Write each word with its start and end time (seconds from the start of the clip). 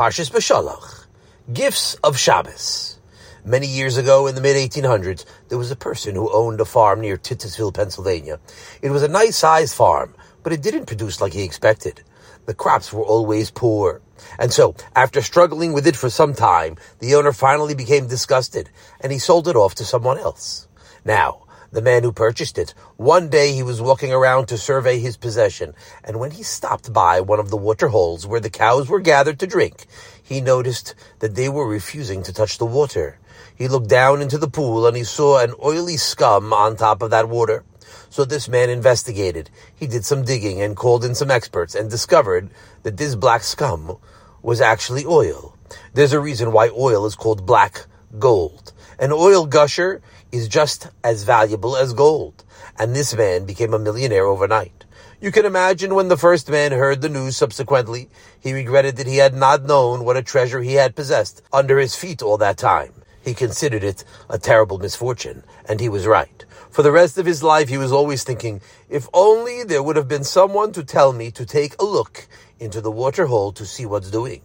Parshas 0.00 0.30
Beshalach, 0.30 1.04
Gifts 1.52 1.92
of 1.96 2.16
Shabbos. 2.16 2.98
Many 3.44 3.66
years 3.66 3.98
ago, 3.98 4.28
in 4.28 4.34
the 4.34 4.40
mid 4.40 4.56
1800s, 4.56 5.26
there 5.50 5.58
was 5.58 5.70
a 5.70 5.76
person 5.76 6.14
who 6.14 6.32
owned 6.32 6.58
a 6.58 6.64
farm 6.64 7.02
near 7.02 7.18
Titusville, 7.18 7.70
Pennsylvania. 7.70 8.40
It 8.80 8.88
was 8.92 9.02
a 9.02 9.08
nice 9.08 9.36
sized 9.36 9.74
farm, 9.74 10.14
but 10.42 10.54
it 10.54 10.62
didn't 10.62 10.86
produce 10.86 11.20
like 11.20 11.34
he 11.34 11.44
expected. 11.44 12.02
The 12.46 12.54
crops 12.54 12.94
were 12.94 13.04
always 13.04 13.50
poor. 13.50 14.00
And 14.38 14.50
so, 14.50 14.74
after 14.96 15.20
struggling 15.20 15.74
with 15.74 15.86
it 15.86 15.96
for 15.96 16.08
some 16.08 16.32
time, 16.32 16.78
the 17.00 17.14
owner 17.14 17.34
finally 17.34 17.74
became 17.74 18.06
disgusted, 18.06 18.70
and 19.02 19.12
he 19.12 19.18
sold 19.18 19.48
it 19.48 19.56
off 19.56 19.74
to 19.74 19.84
someone 19.84 20.18
else. 20.18 20.66
Now, 21.04 21.42
the 21.72 21.82
man 21.82 22.02
who 22.02 22.12
purchased 22.12 22.58
it. 22.58 22.74
One 22.96 23.28
day 23.28 23.52
he 23.52 23.62
was 23.62 23.80
walking 23.80 24.12
around 24.12 24.46
to 24.46 24.58
survey 24.58 24.98
his 24.98 25.16
possession, 25.16 25.74
and 26.02 26.18
when 26.18 26.32
he 26.32 26.42
stopped 26.42 26.92
by 26.92 27.20
one 27.20 27.38
of 27.38 27.50
the 27.50 27.56
water 27.56 27.88
holes 27.88 28.26
where 28.26 28.40
the 28.40 28.50
cows 28.50 28.88
were 28.88 29.00
gathered 29.00 29.38
to 29.40 29.46
drink, 29.46 29.86
he 30.22 30.40
noticed 30.40 30.94
that 31.20 31.34
they 31.34 31.48
were 31.48 31.66
refusing 31.66 32.22
to 32.24 32.32
touch 32.32 32.58
the 32.58 32.66
water. 32.66 33.18
He 33.54 33.68
looked 33.68 33.88
down 33.88 34.22
into 34.22 34.38
the 34.38 34.48
pool 34.48 34.86
and 34.86 34.96
he 34.96 35.04
saw 35.04 35.38
an 35.38 35.54
oily 35.62 35.96
scum 35.96 36.52
on 36.52 36.76
top 36.76 37.02
of 37.02 37.10
that 37.10 37.28
water. 37.28 37.64
So 38.08 38.24
this 38.24 38.48
man 38.48 38.70
investigated. 38.70 39.50
He 39.74 39.86
did 39.86 40.04
some 40.04 40.24
digging 40.24 40.60
and 40.62 40.76
called 40.76 41.04
in 41.04 41.14
some 41.14 41.30
experts 41.30 41.74
and 41.74 41.90
discovered 41.90 42.50
that 42.82 42.96
this 42.96 43.14
black 43.14 43.42
scum 43.42 43.98
was 44.42 44.60
actually 44.60 45.04
oil. 45.04 45.56
There's 45.94 46.12
a 46.12 46.20
reason 46.20 46.52
why 46.52 46.70
oil 46.70 47.06
is 47.06 47.14
called 47.14 47.46
black 47.46 47.86
gold. 48.18 48.72
An 48.98 49.12
oil 49.12 49.46
gusher 49.46 50.02
is 50.32 50.48
just 50.48 50.88
as 51.04 51.24
valuable 51.24 51.76
as 51.76 51.92
gold. 51.92 52.44
And 52.78 52.94
this 52.94 53.14
man 53.14 53.44
became 53.44 53.74
a 53.74 53.78
millionaire 53.78 54.26
overnight. 54.26 54.84
You 55.20 55.30
can 55.30 55.44
imagine 55.44 55.94
when 55.94 56.08
the 56.08 56.16
first 56.16 56.48
man 56.48 56.72
heard 56.72 57.02
the 57.02 57.08
news 57.08 57.36
subsequently, 57.36 58.08
he 58.40 58.54
regretted 58.54 58.96
that 58.96 59.06
he 59.06 59.18
had 59.18 59.34
not 59.34 59.64
known 59.64 60.04
what 60.04 60.16
a 60.16 60.22
treasure 60.22 60.62
he 60.62 60.74
had 60.74 60.96
possessed 60.96 61.42
under 61.52 61.78
his 61.78 61.94
feet 61.94 62.22
all 62.22 62.38
that 62.38 62.56
time. 62.56 62.92
He 63.22 63.34
considered 63.34 63.84
it 63.84 64.02
a 64.30 64.38
terrible 64.38 64.78
misfortune, 64.78 65.44
and 65.68 65.78
he 65.78 65.90
was 65.90 66.06
right. 66.06 66.44
For 66.70 66.82
the 66.82 66.92
rest 66.92 67.18
of 67.18 67.26
his 67.26 67.42
life, 67.42 67.68
he 67.68 67.76
was 67.76 67.92
always 67.92 68.24
thinking, 68.24 68.62
if 68.88 69.08
only 69.12 69.62
there 69.64 69.82
would 69.82 69.96
have 69.96 70.08
been 70.08 70.24
someone 70.24 70.72
to 70.72 70.84
tell 70.84 71.12
me 71.12 71.30
to 71.32 71.44
take 71.44 71.74
a 71.78 71.84
look 71.84 72.26
into 72.58 72.80
the 72.80 72.90
water 72.90 73.26
hole 73.26 73.52
to 73.52 73.66
see 73.66 73.84
what's 73.84 74.10
doing. 74.10 74.40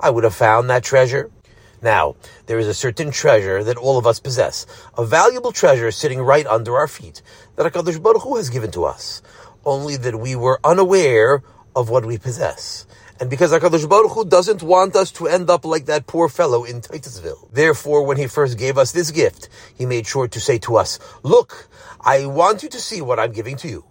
I 0.00 0.10
would 0.10 0.24
have 0.24 0.34
found 0.34 0.68
that 0.70 0.82
treasure 0.82 1.30
now, 1.82 2.16
there 2.46 2.58
is 2.58 2.66
a 2.66 2.74
certain 2.74 3.10
treasure 3.10 3.62
that 3.64 3.76
all 3.76 3.98
of 3.98 4.06
us 4.06 4.20
possess, 4.20 4.66
a 4.96 5.04
valuable 5.04 5.52
treasure 5.52 5.90
sitting 5.90 6.20
right 6.20 6.46
under 6.46 6.76
our 6.76 6.88
feet 6.88 7.22
that 7.56 7.72
HaKadosh 7.72 8.02
Baruch 8.02 8.22
Hu 8.22 8.36
has 8.36 8.50
given 8.50 8.70
to 8.72 8.84
us, 8.84 9.22
only 9.64 9.96
that 9.96 10.18
we 10.18 10.34
were 10.34 10.60
unaware 10.64 11.42
of 11.76 11.90
what 11.90 12.04
we 12.04 12.18
possess. 12.18 12.86
And 13.20 13.28
because 13.28 13.52
HaKadosh 13.52 13.88
Baruch 13.88 14.12
Hu 14.12 14.24
doesn't 14.24 14.62
want 14.62 14.94
us 14.96 15.10
to 15.12 15.26
end 15.26 15.50
up 15.50 15.64
like 15.64 15.86
that 15.86 16.06
poor 16.06 16.28
fellow 16.28 16.64
in 16.64 16.80
Titusville. 16.80 17.48
Therefore, 17.52 18.04
when 18.04 18.16
he 18.16 18.26
first 18.26 18.58
gave 18.58 18.78
us 18.78 18.92
this 18.92 19.10
gift, 19.10 19.48
he 19.76 19.86
made 19.86 20.06
sure 20.06 20.28
to 20.28 20.40
say 20.40 20.58
to 20.58 20.76
us, 20.76 20.98
look, 21.22 21.68
I 22.00 22.26
want 22.26 22.62
you 22.62 22.68
to 22.68 22.80
see 22.80 23.00
what 23.00 23.18
I'm 23.18 23.32
giving 23.32 23.56
to 23.56 23.68
you. 23.68 23.84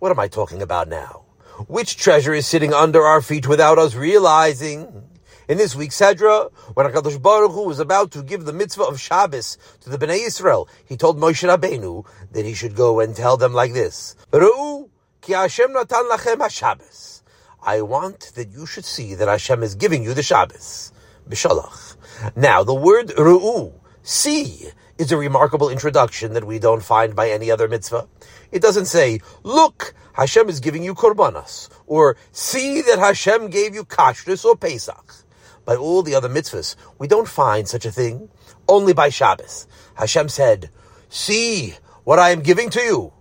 What 0.00 0.10
am 0.10 0.18
I 0.18 0.28
talking 0.28 0.60
about 0.60 0.88
now? 0.88 1.22
Which 1.68 1.96
treasure 1.96 2.34
is 2.34 2.48
sitting 2.48 2.74
under 2.74 3.02
our 3.02 3.22
feet 3.22 3.46
without 3.46 3.78
us 3.78 3.94
realizing? 3.94 5.04
In 5.46 5.58
this 5.58 5.76
week's 5.76 6.00
Sedra, 6.00 6.50
when 6.72 6.86
HaKadosh 6.86 7.20
Baruch 7.20 7.52
Hu 7.52 7.64
was 7.64 7.78
about 7.78 8.10
to 8.12 8.22
give 8.22 8.46
the 8.46 8.52
mitzvah 8.54 8.84
of 8.84 8.98
Shabbos 8.98 9.58
to 9.80 9.90
the 9.90 9.98
Bnei 9.98 10.26
Israel, 10.26 10.66
he 10.86 10.96
told 10.96 11.18
Moshe 11.18 11.46
Rabbeinu 11.46 12.06
that 12.32 12.46
he 12.46 12.54
should 12.54 12.74
go 12.74 12.98
and 12.98 13.14
tell 13.14 13.36
them 13.36 13.52
like 13.52 13.74
this, 13.74 14.16
Ru'u 14.32 14.88
ki 15.20 15.34
Hashem 15.34 15.74
natan 15.74 16.08
lachem 16.10 16.38
ha-Shabbos. 16.38 17.22
I 17.62 17.82
want 17.82 18.32
that 18.36 18.52
you 18.52 18.64
should 18.64 18.86
see 18.86 19.14
that 19.16 19.28
Hashem 19.28 19.62
is 19.62 19.74
giving 19.74 20.02
you 20.02 20.14
the 20.14 20.22
Shabbos. 20.22 20.92
B'shalach. 21.28 21.96
Now, 22.34 22.64
the 22.64 22.74
word 22.74 23.08
Ru'u, 23.08 23.74
see, 24.02 24.70
is 24.96 25.12
a 25.12 25.18
remarkable 25.18 25.68
introduction 25.68 26.32
that 26.32 26.44
we 26.44 26.58
don't 26.58 26.82
find 26.82 27.14
by 27.14 27.28
any 27.28 27.50
other 27.50 27.68
mitzvah. 27.68 28.08
It 28.50 28.62
doesn't 28.62 28.86
say, 28.86 29.20
look, 29.42 29.92
Hashem 30.14 30.48
is 30.48 30.60
giving 30.60 30.82
you 30.82 30.94
korbanos, 30.94 31.68
or 31.86 32.16
see 32.32 32.80
that 32.80 32.98
Hashem 32.98 33.50
gave 33.50 33.74
you 33.74 33.84
kashrus 33.84 34.46
or 34.46 34.56
Pesach 34.56 35.23
by 35.64 35.76
all 35.76 36.02
the 36.02 36.14
other 36.14 36.28
mitzvahs. 36.28 36.76
We 36.98 37.08
don't 37.08 37.28
find 37.28 37.66
such 37.68 37.84
a 37.84 37.92
thing. 37.92 38.28
Only 38.68 38.92
by 38.92 39.08
Shabbos. 39.08 39.66
Hashem 39.94 40.28
said, 40.28 40.70
see 41.08 41.74
what 42.04 42.18
I 42.18 42.30
am 42.30 42.42
giving 42.42 42.70
to 42.70 42.80
you. 42.80 43.12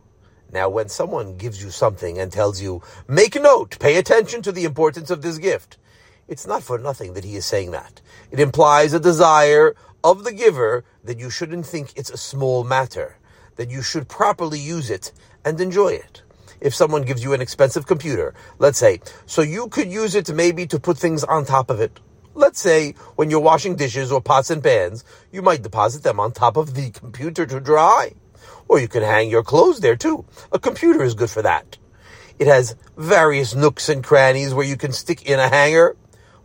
Now, 0.52 0.70
when 0.70 0.88
someone 0.88 1.38
gives 1.38 1.64
you 1.64 1.72
something 1.72 2.20
and 2.20 2.32
tells 2.32 2.62
you, 2.62 2.84
make 3.08 3.36
note, 3.36 3.80
pay 3.80 3.96
attention 3.98 4.42
to 4.44 4.52
the 4.52 4.66
importance 4.66 5.10
of 5.10 5.22
this 5.22 5.40
gift, 5.40 5.78
it's 6.28 6.46
not 6.46 6.64
for 6.64 6.78
nothing 6.78 7.14
that 7.14 7.24
he 7.24 7.36
is 7.36 7.46
saying 7.46 7.72
that. 7.72 8.02
It 8.30 8.40
implies 8.40 8.94
a 8.94 9.00
desire 9.00 9.76
of 10.04 10.24
the 10.24 10.32
giver 10.32 10.86
that 11.04 11.20
you 11.20 11.30
shouldn't 11.30 11.66
think 11.66 11.94
it's 11.96 12.12
a 12.12 12.18
small 12.18 12.64
matter, 12.64 13.18
that 13.56 13.72
you 13.72 13.82
should 13.82 14.08
properly 14.08 14.60
use 14.60 14.90
it 14.90 15.12
and 15.44 15.60
enjoy 15.60 15.90
it. 15.90 16.22
If 16.62 16.76
someone 16.76 17.02
gives 17.02 17.24
you 17.24 17.34
an 17.34 17.42
expensive 17.42 17.88
computer, 17.88 18.34
let's 18.60 18.78
say, 18.78 19.02
so 19.26 19.42
you 19.42 19.68
could 19.68 19.92
use 19.92 20.16
it 20.16 20.34
maybe 20.34 20.66
to 20.68 20.80
put 20.80 20.98
things 20.98 21.24
on 21.24 21.46
top 21.46 21.70
of 21.70 21.82
it, 21.82 22.00
Let's 22.36 22.60
say 22.60 22.94
when 23.16 23.30
you're 23.30 23.40
washing 23.40 23.76
dishes 23.76 24.12
or 24.12 24.20
pots 24.22 24.50
and 24.50 24.64
pans, 24.64 25.04
you 25.32 25.42
might 25.42 25.62
deposit 25.62 26.04
them 26.04 26.20
on 26.20 26.32
top 26.32 26.58
of 26.58 26.74
the 26.74 26.90
computer 26.90 27.46
to 27.46 27.60
dry. 27.60 28.14
Or 28.68 28.80
you 28.80 28.88
can 28.88 29.04
hang 29.04 29.30
your 29.30 29.44
clothes 29.44 29.82
there 29.82 29.96
too. 29.96 30.26
A 30.52 30.58
computer 30.58 31.04
is 31.04 31.14
good 31.14 31.30
for 31.30 31.44
that. 31.44 31.78
It 32.40 32.48
has 32.48 32.76
various 32.98 33.54
nooks 33.54 33.88
and 33.88 34.04
crannies 34.04 34.54
where 34.54 34.66
you 34.66 34.78
can 34.78 34.92
stick 34.92 35.30
in 35.30 35.40
a 35.40 35.48
hanger, 35.48 35.96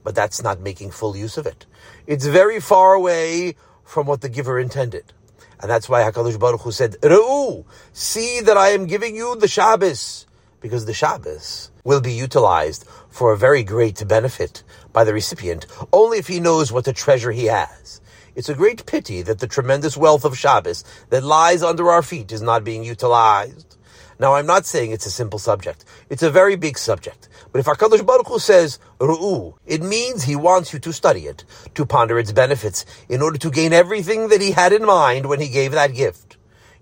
but 0.04 0.14
that's 0.14 0.42
not 0.42 0.60
making 0.60 0.90
full 0.90 1.16
use 1.16 1.38
of 1.38 1.46
it. 1.46 1.64
It's 2.06 2.26
very 2.26 2.60
far 2.60 2.92
away 2.92 3.54
from 3.82 4.06
what 4.06 4.20
the 4.20 4.28
giver 4.28 4.58
intended. 4.58 5.14
And 5.60 5.70
that's 5.70 5.88
why 5.88 6.02
HaKadosh 6.02 6.38
Baruch 6.38 6.60
Hu 6.60 6.70
said, 6.70 6.96
Re'u, 7.00 7.64
see 7.92 8.40
that 8.42 8.56
I 8.56 8.68
am 8.68 8.86
giving 8.86 9.16
you 9.16 9.36
the 9.36 9.48
Shabbos. 9.48 10.26
Because 10.60 10.84
the 10.84 10.92
Shabbos 10.92 11.70
will 11.88 12.02
be 12.02 12.12
utilized 12.12 12.84
for 13.08 13.32
a 13.32 13.38
very 13.38 13.62
great 13.64 14.06
benefit 14.06 14.62
by 14.92 15.04
the 15.04 15.14
recipient 15.14 15.64
only 15.90 16.18
if 16.18 16.28
he 16.28 16.38
knows 16.38 16.70
what 16.70 16.86
a 16.86 16.92
treasure 16.92 17.32
he 17.32 17.46
has. 17.46 18.02
It's 18.36 18.50
a 18.50 18.60
great 18.62 18.84
pity 18.84 19.22
that 19.22 19.38
the 19.38 19.46
tremendous 19.46 19.96
wealth 19.96 20.26
of 20.26 20.36
Shabbos 20.36 20.84
that 21.08 21.24
lies 21.24 21.62
under 21.62 21.90
our 21.90 22.02
feet 22.02 22.30
is 22.30 22.42
not 22.42 22.62
being 22.62 22.84
utilized. 22.84 23.78
Now, 24.20 24.34
I'm 24.34 24.44
not 24.44 24.66
saying 24.66 24.90
it's 24.90 25.06
a 25.06 25.10
simple 25.10 25.38
subject. 25.38 25.86
It's 26.10 26.22
a 26.22 26.30
very 26.30 26.56
big 26.56 26.76
subject. 26.76 27.30
But 27.52 27.60
if 27.60 27.66
HaKadosh 27.66 28.04
Baruch 28.04 28.28
Hu 28.28 28.38
says, 28.38 28.78
Ru'u, 28.98 29.54
it 29.64 29.82
means 29.82 30.24
he 30.24 30.36
wants 30.36 30.74
you 30.74 30.78
to 30.80 30.92
study 30.92 31.26
it, 31.26 31.44
to 31.74 31.86
ponder 31.86 32.18
its 32.18 32.32
benefits, 32.32 32.84
in 33.08 33.22
order 33.22 33.38
to 33.38 33.50
gain 33.50 33.72
everything 33.72 34.28
that 34.28 34.42
he 34.42 34.50
had 34.50 34.74
in 34.74 34.84
mind 34.84 35.24
when 35.24 35.40
he 35.40 35.48
gave 35.48 35.72
that 35.72 35.94
gift. 35.94 36.37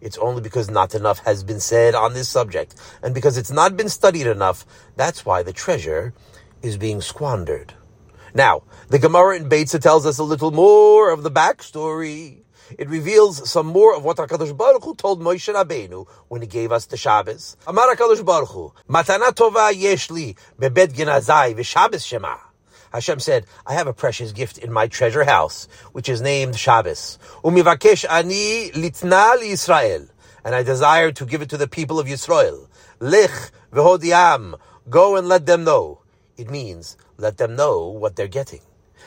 It's 0.06 0.18
only 0.18 0.40
because 0.40 0.70
not 0.70 0.94
enough 0.94 1.18
has 1.24 1.42
been 1.42 1.58
said 1.58 1.96
on 1.96 2.14
this 2.14 2.28
subject, 2.28 2.76
and 3.02 3.12
because 3.12 3.36
it's 3.36 3.50
not 3.50 3.76
been 3.76 3.88
studied 3.88 4.28
enough, 4.28 4.64
that's 4.94 5.26
why 5.26 5.42
the 5.42 5.52
treasure 5.52 6.14
is 6.62 6.76
being 6.76 7.00
squandered. 7.00 7.74
Now, 8.32 8.62
the 8.88 9.00
Gemara 9.00 9.34
in 9.34 9.48
Beitza 9.48 9.80
tells 9.80 10.06
us 10.06 10.18
a 10.18 10.22
little 10.22 10.52
more 10.52 11.10
of 11.10 11.24
the 11.24 11.30
backstory. 11.30 12.42
It 12.78 12.88
reveals 12.88 13.50
some 13.50 13.66
more 13.66 13.96
of 13.96 14.04
what 14.04 14.18
HaKadosh 14.18 14.56
Baruch 14.56 14.84
Hu 14.84 14.94
told 14.94 15.20
Moshe 15.20 15.52
Rabbeinu 15.52 16.06
when 16.28 16.40
he 16.40 16.46
gave 16.46 16.70
us 16.70 16.86
the 16.86 16.96
Shabbos. 16.96 17.56
Amar 17.66 17.92
HaKadosh 17.96 18.24
Baruch 18.24 18.50
Hu, 18.50 18.72
Matana 18.88 19.32
tova 19.34 19.72
yeshli 19.72 20.36
bebet 20.56 20.92
genazai 20.94 21.56
v'Shabbos 21.56 22.06
shema. 22.06 22.36
Hashem 22.96 23.20
said, 23.20 23.44
I 23.66 23.74
have 23.74 23.86
a 23.86 23.92
precious 23.92 24.32
gift 24.32 24.56
in 24.56 24.72
my 24.72 24.86
treasure 24.86 25.24
house, 25.24 25.68
which 25.92 26.08
is 26.08 26.22
named 26.22 26.58
Shabbos. 26.58 27.18
Umivakesh 27.44 28.06
ani 28.08 28.70
litna 28.70 29.38
Israel. 29.42 30.06
And 30.42 30.54
I 30.54 30.62
desire 30.62 31.12
to 31.12 31.26
give 31.26 31.42
it 31.42 31.50
to 31.50 31.58
the 31.58 31.68
people 31.68 32.00
of 32.00 32.06
Yisrael. 32.06 32.68
Lich 32.98 33.50
v'hodiam. 33.70 34.58
Go 34.88 35.16
and 35.16 35.28
let 35.28 35.44
them 35.44 35.64
know. 35.64 36.00
It 36.38 36.48
means, 36.48 36.96
let 37.18 37.36
them 37.36 37.54
know 37.54 37.88
what 37.88 38.16
they're 38.16 38.28
getting. 38.28 38.62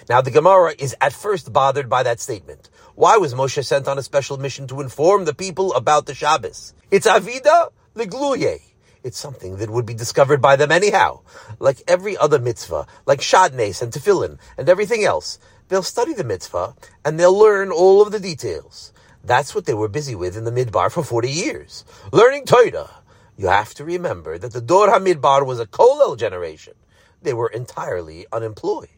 Now, 0.07 0.21
the 0.21 0.29
Gemara 0.29 0.75
is 0.77 0.95
at 1.01 1.11
first 1.11 1.51
bothered 1.51 1.89
by 1.89 2.03
that 2.03 2.19
statement. 2.19 2.69
Why 2.93 3.17
was 3.17 3.33
Moshe 3.33 3.65
sent 3.65 3.87
on 3.87 3.97
a 3.97 4.03
special 4.03 4.37
mission 4.37 4.67
to 4.67 4.81
inform 4.81 5.25
the 5.25 5.33
people 5.33 5.73
about 5.73 6.05
the 6.05 6.13
Shabbos? 6.13 6.75
It's 6.91 7.07
Avida 7.07 7.69
Ligluye. 7.95 8.68
It's 9.03 9.17
something 9.17 9.57
that 9.57 9.69
would 9.69 9.85
be 9.85 9.93
discovered 9.93 10.41
by 10.41 10.55
them 10.55 10.71
anyhow. 10.71 11.21
Like 11.59 11.81
every 11.87 12.17
other 12.17 12.39
mitzvah, 12.39 12.87
like 13.05 13.19
Shatnez 13.21 13.81
and 13.81 13.91
Tefillin 13.91 14.37
and 14.57 14.69
everything 14.69 15.03
else. 15.03 15.39
They'll 15.69 15.83
study 15.83 16.13
the 16.13 16.23
mitzvah 16.23 16.75
and 17.05 17.19
they'll 17.19 17.37
learn 17.37 17.71
all 17.71 18.01
of 18.01 18.11
the 18.11 18.19
details. 18.19 18.91
That's 19.23 19.53
what 19.53 19.65
they 19.65 19.73
were 19.73 19.87
busy 19.87 20.15
with 20.15 20.35
in 20.35 20.43
the 20.43 20.51
Midbar 20.51 20.91
for 20.91 21.03
40 21.03 21.29
years. 21.29 21.85
Learning 22.11 22.45
Torah. 22.45 22.89
You 23.37 23.47
have 23.47 23.73
to 23.75 23.85
remember 23.85 24.37
that 24.37 24.51
the 24.51 24.61
Dor 24.61 24.87
HaMidbar 24.89 25.45
was 25.45 25.59
a 25.59 25.65
Kolel 25.65 26.17
generation 26.17 26.73
they 27.21 27.33
were 27.33 27.47
entirely 27.47 28.25
unemployed. 28.31 28.89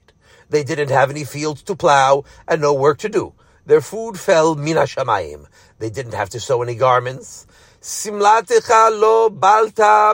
They 0.49 0.63
didn't 0.63 0.89
have 0.89 1.09
any 1.09 1.23
fields 1.23 1.63
to 1.63 1.75
plow 1.75 2.23
and 2.47 2.61
no 2.61 2.73
work 2.73 2.99
to 2.99 3.09
do. 3.09 3.33
Their 3.65 3.81
food 3.81 4.19
fell 4.19 4.55
mina 4.55 4.81
shamayim. 4.81 5.45
They 5.79 5.89
didn't 5.89 6.13
have 6.13 6.29
to 6.31 6.39
sew 6.39 6.61
any 6.61 6.75
garments. 6.75 7.47
Simlatecha 7.81 8.91
lo 8.91 9.31
balta 9.31 10.13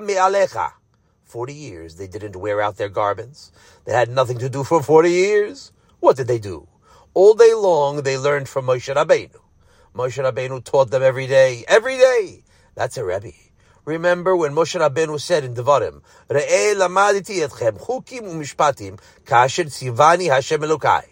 Forty 1.25 1.53
years 1.53 1.97
they 1.97 2.07
didn't 2.07 2.37
wear 2.37 2.61
out 2.61 2.77
their 2.77 2.87
garments. 2.87 3.51
They 3.83 3.91
had 3.91 4.09
nothing 4.09 4.37
to 4.37 4.47
do 4.47 4.63
for 4.63 4.81
forty 4.81 5.11
years. 5.11 5.73
What 5.99 6.15
did 6.15 6.27
they 6.27 6.39
do? 6.39 6.65
All 7.13 7.33
day 7.33 7.53
long, 7.53 8.03
they 8.03 8.17
learned 8.17 8.47
from 8.47 8.67
Moshe 8.67 8.95
Rabbeinu. 8.95 9.35
Moshe 9.93 10.23
Rabbeinu 10.23 10.63
taught 10.63 10.91
them 10.91 11.03
every 11.03 11.27
day, 11.27 11.65
every 11.67 11.97
day. 11.97 12.45
That's 12.75 12.95
a 12.95 13.03
Rebbe. 13.03 13.33
Remember 13.83 14.33
when 14.33 14.53
Moshe 14.53 14.79
Rabbeinu 14.79 15.19
said 15.19 15.43
in 15.43 15.53
Devarim, 15.53 16.03
Re'eh 16.29 16.73
lamaditi 16.73 17.45
etchem 17.45 17.77
chukim 17.81 18.21
u'mishpatim 18.21 18.97
kasher 19.25 19.65
tzivani 19.65 20.29
Hashem 20.29 20.61
Elokai. 20.61 21.03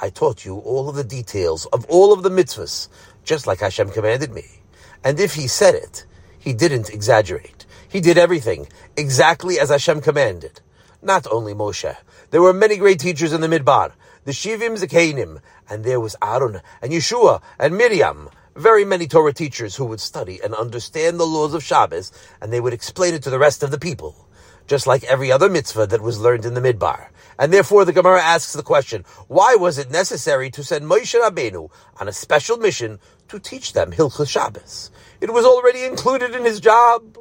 I 0.00 0.10
taught 0.10 0.44
you 0.44 0.58
all 0.58 0.88
of 0.88 0.94
the 0.94 1.02
details 1.02 1.66
of 1.66 1.84
all 1.86 2.12
of 2.12 2.22
the 2.22 2.30
mitzvahs, 2.30 2.86
just 3.24 3.48
like 3.48 3.58
Hashem 3.58 3.90
commanded 3.90 4.32
me. 4.32 4.59
And 5.02 5.18
if 5.18 5.34
he 5.34 5.46
said 5.46 5.74
it, 5.74 6.04
he 6.38 6.52
didn't 6.52 6.90
exaggerate. 6.90 7.66
He 7.88 8.00
did 8.00 8.18
everything 8.18 8.68
exactly 8.96 9.58
as 9.58 9.70
Hashem 9.70 10.00
commanded. 10.00 10.60
Not 11.02 11.26
only 11.30 11.54
Moshe. 11.54 11.96
There 12.30 12.42
were 12.42 12.52
many 12.52 12.76
great 12.76 13.00
teachers 13.00 13.32
in 13.32 13.40
the 13.40 13.48
Midbar. 13.48 13.92
The 14.24 14.32
Shivim 14.32 14.76
Zekanim. 14.78 15.40
And 15.68 15.84
there 15.84 16.00
was 16.00 16.16
Aaron 16.22 16.60
and 16.82 16.92
Yeshua 16.92 17.40
and 17.58 17.76
Miriam 17.76 18.30
very 18.56 18.84
many 18.84 19.06
Torah 19.06 19.32
teachers 19.32 19.76
who 19.76 19.86
would 19.86 20.00
study 20.00 20.40
and 20.42 20.54
understand 20.54 21.18
the 21.18 21.26
laws 21.26 21.54
of 21.54 21.62
Shabbos, 21.64 22.12
and 22.40 22.52
they 22.52 22.60
would 22.60 22.72
explain 22.72 23.14
it 23.14 23.22
to 23.22 23.30
the 23.30 23.38
rest 23.38 23.62
of 23.62 23.70
the 23.70 23.78
people, 23.78 24.28
just 24.66 24.86
like 24.86 25.04
every 25.04 25.30
other 25.32 25.48
mitzvah 25.48 25.86
that 25.86 26.02
was 26.02 26.20
learned 26.20 26.44
in 26.44 26.54
the 26.54 26.60
Midbar. 26.60 27.08
And 27.40 27.54
therefore, 27.54 27.86
the 27.86 27.94
Gemara 27.94 28.20
asks 28.22 28.52
the 28.52 28.62
question: 28.62 29.06
Why 29.26 29.56
was 29.56 29.78
it 29.78 29.90
necessary 29.90 30.50
to 30.50 30.62
send 30.62 30.84
Moshe 30.84 31.18
Rabbeinu 31.18 31.70
on 31.98 32.06
a 32.06 32.12
special 32.12 32.58
mission 32.58 33.00
to 33.28 33.38
teach 33.38 33.72
them 33.72 33.92
Hilchos 33.92 34.28
Shabbos? 34.28 34.90
It 35.22 35.32
was 35.32 35.46
already 35.46 35.84
included 35.84 36.34
in 36.34 36.44
his 36.44 36.60
job. 36.60 37.16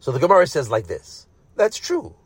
So 0.00 0.10
the 0.10 0.20
Gemara 0.20 0.46
says 0.46 0.70
like 0.70 0.86
this: 0.86 1.26
That's 1.56 1.76
true. 1.76 2.16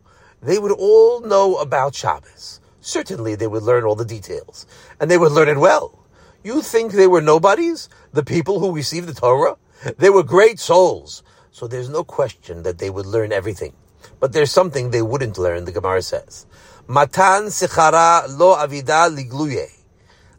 They 0.41 0.61
would 0.61 0.71
all 0.71 1.21
know 1.21 1.57
about 1.57 1.97
Shabbos. 1.97 2.61
Certainly, 2.81 3.35
they 3.35 3.49
would 3.49 3.65
learn 3.65 3.83
all 3.83 3.97
the 3.97 4.05
details, 4.05 4.65
and 5.01 5.11
they 5.11 5.19
would 5.19 5.33
learn 5.33 5.49
it 5.49 5.59
well. 5.59 6.07
You 6.45 6.63
think 6.63 6.93
they 6.93 7.09
were 7.09 7.21
nobodies? 7.21 7.89
The 8.13 8.25
people 8.25 8.61
who 8.61 8.75
received 8.75 9.09
the 9.09 9.15
Torah? 9.15 9.57
They 9.99 10.11
were 10.11 10.23
great 10.23 10.61
souls. 10.61 11.25
So 11.51 11.67
there's 11.67 11.89
no 11.89 12.05
question 12.05 12.63
that 12.63 12.79
they 12.79 12.91
would 12.91 13.07
learn 13.07 13.33
everything. 13.33 13.75
But 14.21 14.33
there's 14.33 14.53
something 14.53 14.91
they 14.91 15.03
wouldn't 15.03 15.39
learn, 15.39 15.65
the 15.65 15.73
Gemara 15.73 16.03
says. 16.03 16.47
Matan 16.93 17.45
sechara 17.45 18.29
lo 18.29 18.55
avida 18.55 19.09
ligluye. 19.09 19.67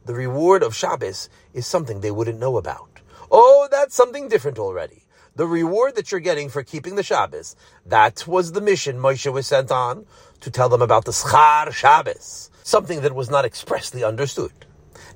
The 0.05 0.13
reward 0.13 0.61
of 0.61 0.75
Shabbos 0.75 1.27
is 1.51 1.65
something 1.65 2.01
they 2.01 2.11
wouldn't 2.11 2.37
know 2.37 2.57
about. 2.57 2.99
Oh, 3.31 3.67
that's 3.71 3.95
something 3.95 4.27
different 4.27 4.59
already. 4.59 5.03
The 5.35 5.47
reward 5.47 5.95
that 5.95 6.11
you're 6.11 6.19
getting 6.19 6.49
for 6.49 6.61
keeping 6.61 6.93
the 6.93 7.01
Shabbos, 7.01 7.55
that 7.87 8.27
was 8.27 8.51
the 8.51 8.61
mission 8.61 8.99
Moshe 8.99 9.33
was 9.33 9.47
sent 9.47 9.71
on 9.71 10.05
to 10.41 10.51
tell 10.51 10.69
them 10.69 10.83
about 10.83 11.05
the 11.05 11.11
Schar 11.11 11.71
Shabbos, 11.71 12.51
something 12.61 13.01
that 13.01 13.15
was 13.15 13.31
not 13.31 13.45
expressly 13.45 14.03
understood. 14.03 14.53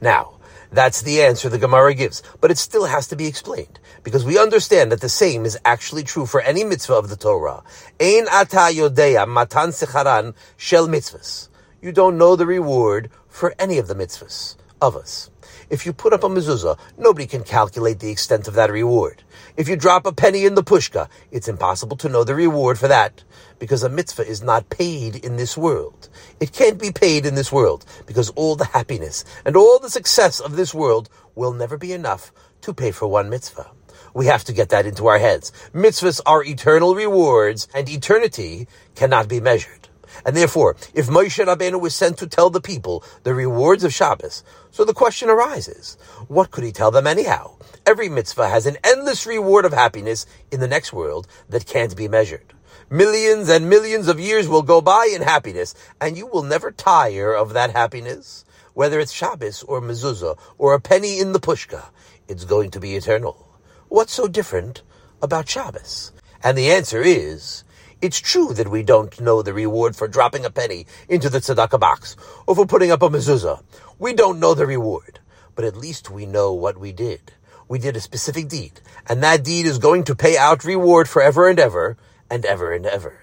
Now, 0.01 0.36
that's 0.71 1.01
the 1.01 1.21
answer 1.21 1.49
the 1.49 1.57
Gemara 1.57 1.93
gives. 1.93 2.21
But 2.41 2.51
it 2.51 2.57
still 2.57 2.85
has 2.85 3.07
to 3.07 3.15
be 3.15 3.27
explained. 3.27 3.79
Because 4.03 4.25
we 4.25 4.39
understand 4.39 4.91
that 4.91 5.01
the 5.01 5.09
same 5.09 5.45
is 5.45 5.57
actually 5.65 6.03
true 6.03 6.25
for 6.25 6.41
any 6.41 6.63
mitzvah 6.63 6.95
of 6.95 7.09
the 7.09 7.15
Torah. 7.15 7.63
Ein 7.99 8.27
ata 8.31 8.71
yodeya 8.73 9.27
matan 9.27 9.69
secharan 9.69 10.33
shel 10.57 10.87
mitzvahs. 10.87 11.49
You 11.81 11.91
don't 11.91 12.17
know 12.17 12.35
the 12.35 12.45
reward 12.45 13.09
for 13.27 13.53
any 13.59 13.77
of 13.77 13.87
the 13.87 13.95
mitzvahs 13.95 14.55
of 14.81 14.95
us. 14.95 15.29
If 15.69 15.85
you 15.85 15.91
put 15.91 16.13
up 16.13 16.23
a 16.23 16.29
mezuzah, 16.29 16.79
nobody 16.97 17.27
can 17.27 17.43
calculate 17.43 17.99
the 17.99 18.09
extent 18.09 18.47
of 18.47 18.53
that 18.53 18.71
reward. 18.71 19.23
If 19.57 19.67
you 19.67 19.75
drop 19.75 20.05
a 20.05 20.13
penny 20.13 20.45
in 20.45 20.55
the 20.55 20.63
pushka, 20.63 21.09
it's 21.29 21.49
impossible 21.49 21.97
to 21.97 22.09
know 22.09 22.23
the 22.23 22.35
reward 22.35 22.79
for 22.79 22.87
that 22.87 23.23
because 23.59 23.83
a 23.83 23.89
mitzvah 23.89 24.25
is 24.25 24.41
not 24.41 24.69
paid 24.69 25.17
in 25.17 25.35
this 25.35 25.57
world. 25.57 26.07
It 26.39 26.53
can't 26.53 26.79
be 26.79 26.91
paid 26.91 27.25
in 27.25 27.35
this 27.35 27.51
world 27.51 27.85
because 28.05 28.29
all 28.29 28.55
the 28.55 28.65
happiness 28.65 29.25
and 29.45 29.57
all 29.57 29.77
the 29.79 29.89
success 29.89 30.39
of 30.39 30.55
this 30.55 30.73
world 30.73 31.09
will 31.35 31.51
never 31.51 31.77
be 31.77 31.91
enough 31.91 32.31
to 32.61 32.73
pay 32.73 32.91
for 32.91 33.07
one 33.07 33.29
mitzvah. 33.29 33.69
We 34.13 34.27
have 34.27 34.45
to 34.45 34.53
get 34.53 34.69
that 34.69 34.85
into 34.85 35.07
our 35.07 35.19
heads. 35.19 35.51
Mitzvahs 35.73 36.21
are 36.25 36.43
eternal 36.43 36.95
rewards 36.95 37.67
and 37.75 37.89
eternity 37.89 38.67
cannot 38.95 39.27
be 39.27 39.41
measured. 39.41 39.76
And 40.25 40.35
therefore, 40.35 40.75
if 40.93 41.07
Moshe 41.07 41.45
Rabbeinu 41.45 41.79
was 41.79 41.95
sent 41.95 42.17
to 42.17 42.27
tell 42.27 42.49
the 42.49 42.61
people 42.61 43.03
the 43.23 43.33
rewards 43.33 43.83
of 43.83 43.93
Shabbos, 43.93 44.43
so 44.71 44.83
the 44.83 44.93
question 44.93 45.29
arises, 45.29 45.97
what 46.27 46.51
could 46.51 46.63
he 46.63 46.71
tell 46.71 46.91
them 46.91 47.07
anyhow? 47.07 47.55
Every 47.85 48.09
mitzvah 48.09 48.49
has 48.49 48.65
an 48.65 48.77
endless 48.83 49.25
reward 49.25 49.65
of 49.65 49.73
happiness 49.73 50.25
in 50.51 50.59
the 50.59 50.67
next 50.67 50.93
world 50.93 51.27
that 51.49 51.65
can't 51.65 51.95
be 51.95 52.07
measured. 52.07 52.53
Millions 52.89 53.49
and 53.49 53.69
millions 53.69 54.07
of 54.07 54.19
years 54.19 54.47
will 54.47 54.61
go 54.61 54.79
by 54.79 55.11
in 55.13 55.21
happiness, 55.21 55.75
and 55.99 56.17
you 56.17 56.25
will 56.25 56.43
never 56.43 56.71
tire 56.71 57.33
of 57.33 57.53
that 57.53 57.71
happiness. 57.71 58.45
Whether 58.73 58.99
it's 58.99 59.11
Shabbos 59.11 59.63
or 59.63 59.81
mezuzah 59.81 60.37
or 60.57 60.73
a 60.73 60.79
penny 60.79 61.19
in 61.19 61.33
the 61.33 61.39
pushka, 61.39 61.85
it's 62.27 62.45
going 62.45 62.71
to 62.71 62.79
be 62.79 62.95
eternal. 62.95 63.47
What's 63.89 64.13
so 64.13 64.27
different 64.27 64.83
about 65.21 65.49
Shabbos? 65.49 66.11
And 66.43 66.57
the 66.57 66.71
answer 66.71 67.01
is, 67.01 67.63
it's 67.99 68.19
true 68.19 68.53
that 68.53 68.69
we 68.69 68.83
don't 68.83 69.19
know 69.19 69.41
the 69.41 69.53
reward 69.53 69.95
for 69.95 70.07
dropping 70.07 70.45
a 70.45 70.51
penny 70.51 70.85
into 71.09 71.29
the 71.29 71.39
tzedakah 71.39 71.79
box 71.79 72.15
or 72.45 72.55
for 72.55 72.67
putting 72.67 72.91
up 72.91 73.01
a 73.01 73.09
mezuzah. 73.09 73.63
We 73.97 74.13
don't 74.13 74.39
know 74.39 74.53
the 74.53 74.67
reward, 74.67 75.19
but 75.55 75.65
at 75.65 75.75
least 75.75 76.11
we 76.11 76.27
know 76.27 76.53
what 76.53 76.77
we 76.77 76.91
did. 76.91 77.31
We 77.67 77.79
did 77.79 77.95
a 77.95 78.01
specific 78.01 78.49
deed, 78.49 78.81
and 79.07 79.23
that 79.23 79.43
deed 79.43 79.65
is 79.65 79.79
going 79.79 80.03
to 80.05 80.15
pay 80.15 80.37
out 80.37 80.63
reward 80.63 81.09
forever 81.09 81.49
and 81.49 81.59
ever, 81.59 81.97
and 82.29 82.45
ever 82.45 82.71
and 82.71 82.85
ever. 82.85 83.19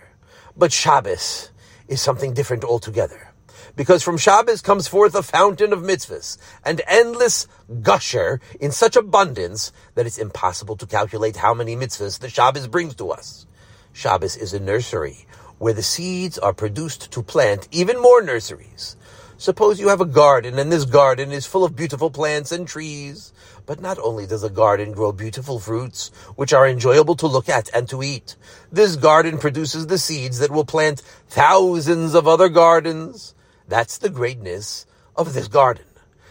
But 0.57 0.73
Shabbos 0.73 1.51
is 1.87 2.03
something 2.03 2.35
different 2.35 2.65
altogether. 2.65 3.29
Because 3.77 4.03
from 4.03 4.19
Shabbos 4.19 4.61
comes 4.61 4.89
forth 4.89 5.15
a 5.15 5.23
fountain 5.23 5.73
of 5.73 5.81
mitzvahs, 5.81 6.37
and 6.65 6.83
endless 6.87 7.47
gusher 7.81 8.41
in 8.61 8.73
such 8.73 8.97
abundance 8.97 9.73
that 9.95 10.07
it's 10.07 10.19
impossible 10.19 10.77
to 10.77 10.87
calculate 10.87 11.37
how 11.37 11.55
many 11.55 11.77
mitzvahs 11.77 12.19
the 12.19 12.29
Shabbos 12.29 12.67
brings 12.67 12.97
to 12.97 13.11
us. 13.11 13.47
Shabbos 13.95 14.37
is 14.37 14.53
a 14.53 14.59
nursery 14.59 15.25
where 15.59 15.73
the 15.73 15.83
seeds 15.83 16.37
are 16.37 16.53
produced 16.53 17.13
to 17.13 17.23
plant 17.23 17.69
even 17.71 18.03
more 18.03 18.21
nurseries. 18.21 18.97
Suppose 19.37 19.79
you 19.79 19.87
have 19.89 20.01
a 20.01 20.05
garden 20.05 20.59
and 20.59 20.71
this 20.71 20.85
garden 20.85 21.31
is 21.31 21.47
full 21.47 21.63
of 21.63 21.77
beautiful 21.77 22.11
plants 22.11 22.51
and 22.51 22.67
trees. 22.67 23.33
But 23.67 23.81
not 23.81 24.01
only 24.01 24.27
does 24.27 24.43
a 24.43 24.51
garden 24.51 24.93
grow 24.93 25.13
beautiful 25.13 25.61
fruits, 25.61 26.11
which 26.35 26.53
are 26.53 26.67
enjoyable 26.67 27.15
to 27.15 27.29
look 27.29 27.49
at 27.49 27.71
and 27.73 27.89
to 27.89 28.03
eat, 28.03 28.35
this 28.73 28.97
garden 28.97 29.39
produces 29.39 29.87
the 29.87 29.97
seeds 29.97 30.41
that 30.41 30.51
will 30.51 30.65
plant 30.65 31.01
thousands 31.29 32.15
of 32.15 32.27
other 32.27 32.49
gardens. 32.49 33.33
That's 33.69 33.99
the 33.99 34.11
greatness 34.11 34.87
of 35.15 35.35
this 35.35 35.47
garden. 35.47 35.87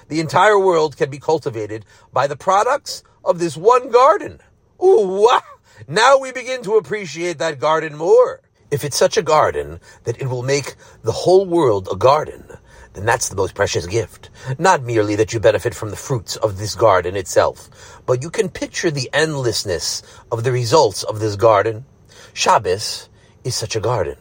The 0.10 0.20
entire 0.20 0.60
world 0.60 0.98
can 0.98 1.10
be 1.10 1.18
cultivated 1.18 1.86
by 2.12 2.28
the 2.28 2.36
products 2.36 3.04
of 3.24 3.40
this 3.40 3.56
one 3.56 3.90
garden. 3.90 4.42
Ooh, 4.84 5.24
wow. 5.26 5.53
Now 5.88 6.18
we 6.18 6.32
begin 6.32 6.64
to 6.64 6.78
appreciate 6.78 7.40
that 7.40 7.60
garden 7.60 7.98
more. 7.98 8.42
If 8.72 8.86
it's 8.86 8.96
such 8.96 9.18
a 9.18 9.22
garden 9.22 9.82
that 10.06 10.22
it 10.22 10.28
will 10.28 10.44
make 10.44 10.76
the 11.04 11.12
whole 11.12 11.46
world 11.46 11.90
a 11.92 11.96
garden, 11.96 12.46
then 12.94 13.06
that's 13.06 13.28
the 13.28 13.36
most 13.36 13.54
precious 13.54 13.86
gift. 13.86 14.30
Not 14.58 14.84
merely 14.84 15.16
that 15.16 15.34
you 15.34 15.42
benefit 15.42 15.76
from 15.76 15.90
the 15.90 15.98
fruits 15.98 16.38
of 16.38 16.58
this 16.58 16.76
garden 16.76 17.18
itself, 17.18 18.02
but 18.06 18.24
you 18.24 18.30
can 18.30 18.50
picture 18.50 18.92
the 18.92 19.10
endlessness 19.12 20.02
of 20.32 20.44
the 20.44 20.54
results 20.54 21.04
of 21.04 21.20
this 21.20 21.36
garden. 21.36 21.86
Shabbos 22.34 23.10
is 23.44 23.56
such 23.56 23.76
a 23.76 23.82
garden. 23.82 24.18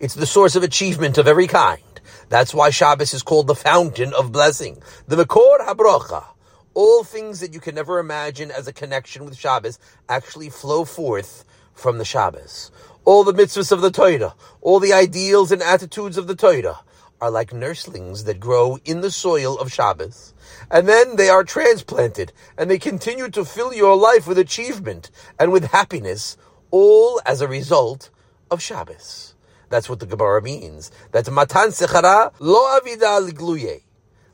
It's 0.00 0.14
the 0.14 0.26
source 0.26 0.56
of 0.56 0.64
achievement 0.64 1.16
of 1.16 1.28
every 1.28 1.46
kind. 1.46 1.82
That's 2.28 2.54
why 2.54 2.70
Shabbos 2.70 3.14
is 3.14 3.22
called 3.22 3.46
the 3.46 3.54
fountain 3.54 4.12
of 4.14 4.32
blessing, 4.32 4.82
the 5.06 5.16
Mekor 5.16 5.60
HaBrocha. 5.60 6.24
All 6.74 7.04
things 7.04 7.38
that 7.38 7.54
you 7.54 7.60
can 7.60 7.76
never 7.76 8.00
imagine 8.00 8.50
as 8.50 8.66
a 8.66 8.72
connection 8.72 9.24
with 9.24 9.36
Shabbos 9.36 9.78
actually 10.08 10.50
flow 10.50 10.84
forth 10.84 11.44
from 11.72 11.98
the 11.98 12.04
Shabbos. 12.04 12.72
All 13.04 13.22
the 13.22 13.32
mitzvahs 13.32 13.70
of 13.70 13.80
the 13.80 13.92
Torah, 13.92 14.34
all 14.60 14.80
the 14.80 14.92
ideals 14.92 15.52
and 15.52 15.62
attitudes 15.62 16.18
of 16.18 16.26
the 16.26 16.34
Torah, 16.34 16.80
are 17.20 17.30
like 17.30 17.50
nurslings 17.50 18.24
that 18.24 18.40
grow 18.40 18.78
in 18.84 19.02
the 19.02 19.12
soil 19.12 19.56
of 19.56 19.72
Shabbos. 19.72 20.34
And 20.68 20.88
then 20.88 21.14
they 21.14 21.28
are 21.28 21.44
transplanted 21.44 22.32
and 22.58 22.68
they 22.68 22.80
continue 22.80 23.30
to 23.30 23.44
fill 23.44 23.72
your 23.72 23.96
life 23.96 24.26
with 24.26 24.36
achievement 24.36 25.12
and 25.38 25.52
with 25.52 25.66
happiness, 25.66 26.36
all 26.72 27.20
as 27.24 27.40
a 27.40 27.46
result 27.46 28.10
of 28.50 28.60
Shabbos. 28.60 29.36
That's 29.68 29.88
what 29.88 30.00
the 30.00 30.06
Gemara 30.06 30.42
means. 30.42 30.90
That 31.12 31.30
matan 31.30 31.68
sechara 31.68 32.32
lo 32.40 32.80
avida 32.80 33.24
ligluye. 33.24 33.82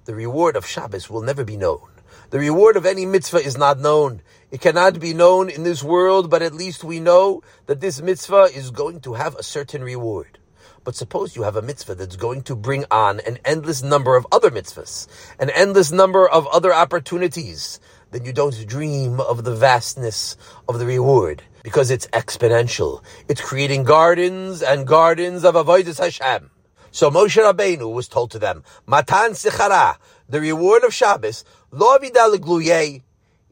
The 0.06 0.14
reward 0.14 0.56
of 0.56 0.66
Shabbos 0.66 1.10
will 1.10 1.20
never 1.22 1.44
be 1.44 1.58
known. 1.58 1.99
The 2.30 2.38
reward 2.38 2.76
of 2.76 2.86
any 2.86 3.06
mitzvah 3.06 3.44
is 3.44 3.58
not 3.58 3.80
known. 3.80 4.22
It 4.52 4.60
cannot 4.60 5.00
be 5.00 5.12
known 5.12 5.50
in 5.50 5.64
this 5.64 5.82
world, 5.82 6.30
but 6.30 6.42
at 6.42 6.54
least 6.54 6.84
we 6.84 7.00
know 7.00 7.42
that 7.66 7.80
this 7.80 8.00
mitzvah 8.00 8.50
is 8.54 8.70
going 8.70 9.00
to 9.00 9.14
have 9.14 9.34
a 9.34 9.42
certain 9.42 9.82
reward. 9.82 10.38
But 10.84 10.94
suppose 10.94 11.34
you 11.34 11.42
have 11.42 11.56
a 11.56 11.62
mitzvah 11.62 11.96
that's 11.96 12.14
going 12.14 12.42
to 12.42 12.54
bring 12.54 12.84
on 12.88 13.18
an 13.26 13.38
endless 13.44 13.82
number 13.82 14.14
of 14.14 14.28
other 14.30 14.48
mitzvahs, 14.48 15.08
an 15.40 15.50
endless 15.50 15.90
number 15.90 16.28
of 16.28 16.46
other 16.46 16.72
opportunities, 16.72 17.80
then 18.12 18.24
you 18.24 18.32
don't 18.32 18.64
dream 18.64 19.18
of 19.20 19.42
the 19.42 19.56
vastness 19.56 20.36
of 20.68 20.78
the 20.78 20.86
reward 20.86 21.42
because 21.64 21.90
it's 21.90 22.06
exponential. 22.08 23.02
It's 23.26 23.40
creating 23.40 23.82
gardens 23.82 24.62
and 24.62 24.86
gardens 24.86 25.44
of 25.44 25.56
avodas 25.56 25.98
Hashem. 25.98 26.50
So 26.92 27.08
Moshe 27.08 27.40
Rabbeinu 27.40 27.92
was 27.92 28.08
told 28.08 28.32
to 28.32 28.38
them, 28.38 28.64
Matan 28.84 29.32
Sichara, 29.32 29.96
the 30.28 30.40
reward 30.40 30.82
of 30.82 30.92
Shabbos, 30.92 31.44
Lo 31.72 31.96
Avidah 31.96 33.02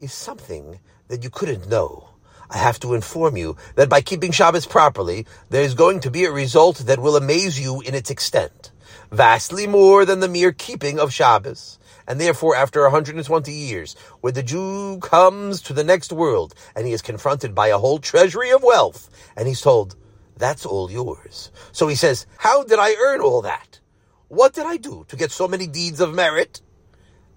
is 0.01 0.11
something 0.11 0.81
that 1.07 1.23
you 1.23 1.29
couldn't 1.29 1.69
know. 1.69 2.09
I 2.49 2.57
have 2.57 2.77
to 2.81 2.93
inform 2.93 3.37
you 3.37 3.55
that 3.75 3.87
by 3.87 4.01
keeping 4.01 4.33
Shabbos 4.33 4.65
properly, 4.65 5.25
there 5.49 5.63
is 5.63 5.73
going 5.73 6.01
to 6.01 6.11
be 6.11 6.25
a 6.25 6.31
result 6.31 6.79
that 6.79 6.99
will 6.99 7.15
amaze 7.15 7.57
you 7.57 7.79
in 7.79 7.95
its 7.95 8.09
extent. 8.09 8.71
Vastly 9.09 9.67
more 9.67 10.03
than 10.03 10.19
the 10.19 10.27
mere 10.27 10.51
keeping 10.51 10.99
of 10.99 11.13
Shabbos. 11.13 11.79
And 12.05 12.19
therefore, 12.19 12.57
after 12.57 12.81
120 12.81 13.53
years, 13.53 13.95
when 14.19 14.33
the 14.33 14.43
Jew 14.43 14.99
comes 14.99 15.61
to 15.61 15.71
the 15.71 15.85
next 15.85 16.11
world 16.11 16.53
and 16.75 16.85
he 16.85 16.91
is 16.91 17.01
confronted 17.01 17.55
by 17.55 17.67
a 17.67 17.77
whole 17.77 17.99
treasury 17.99 18.49
of 18.49 18.63
wealth, 18.63 19.09
and 19.37 19.47
he's 19.47 19.61
told, 19.61 19.95
that's 20.35 20.65
all 20.65 20.91
yours. 20.91 21.51
So 21.71 21.87
he 21.87 21.95
says, 21.95 22.25
how 22.37 22.65
did 22.65 22.79
I 22.79 22.95
earn 22.95 23.21
all 23.21 23.41
that? 23.43 23.79
What 24.27 24.53
did 24.53 24.65
I 24.65 24.75
do 24.75 25.05
to 25.07 25.15
get 25.15 25.31
so 25.31 25.47
many 25.47 25.67
deeds 25.67 26.01
of 26.01 26.13
merit? 26.13 26.59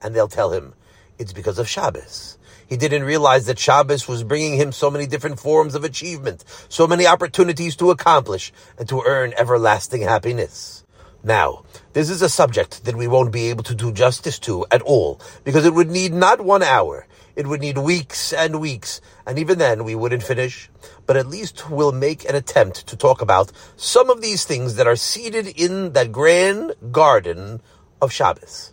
And 0.02 0.14
they'll 0.14 0.28
tell 0.28 0.52
him, 0.52 0.74
it's 1.18 1.32
because 1.32 1.58
of 1.58 1.68
Shabbos. 1.68 2.38
He 2.66 2.76
didn't 2.76 3.04
realize 3.04 3.46
that 3.46 3.58
Shabbos 3.58 4.08
was 4.08 4.24
bringing 4.24 4.56
him 4.56 4.72
so 4.72 4.90
many 4.90 5.06
different 5.06 5.38
forms 5.38 5.74
of 5.74 5.84
achievement, 5.84 6.44
so 6.68 6.86
many 6.86 7.06
opportunities 7.06 7.76
to 7.76 7.90
accomplish 7.90 8.52
and 8.78 8.88
to 8.88 9.02
earn 9.04 9.34
everlasting 9.36 10.02
happiness. 10.02 10.84
Now, 11.22 11.64
this 11.92 12.10
is 12.10 12.22
a 12.22 12.28
subject 12.28 12.84
that 12.84 12.96
we 12.96 13.06
won't 13.06 13.32
be 13.32 13.50
able 13.50 13.62
to 13.64 13.74
do 13.74 13.92
justice 13.92 14.38
to 14.40 14.66
at 14.70 14.82
all, 14.82 15.20
because 15.44 15.64
it 15.64 15.74
would 15.74 15.90
need 15.90 16.12
not 16.12 16.40
one 16.40 16.62
hour. 16.62 17.06
It 17.36 17.46
would 17.46 17.60
need 17.60 17.78
weeks 17.78 18.32
and 18.32 18.60
weeks, 18.60 19.00
and 19.26 19.38
even 19.38 19.58
then 19.58 19.84
we 19.84 19.94
wouldn't 19.94 20.22
finish. 20.22 20.68
But 21.06 21.16
at 21.16 21.28
least 21.28 21.70
we'll 21.70 21.92
make 21.92 22.28
an 22.28 22.34
attempt 22.34 22.86
to 22.88 22.96
talk 22.96 23.22
about 23.22 23.52
some 23.76 24.10
of 24.10 24.20
these 24.20 24.44
things 24.44 24.74
that 24.74 24.86
are 24.86 24.96
seated 24.96 25.46
in 25.46 25.92
that 25.92 26.10
grand 26.10 26.74
garden 26.90 27.62
of 28.00 28.12
Shabbos. 28.12 28.71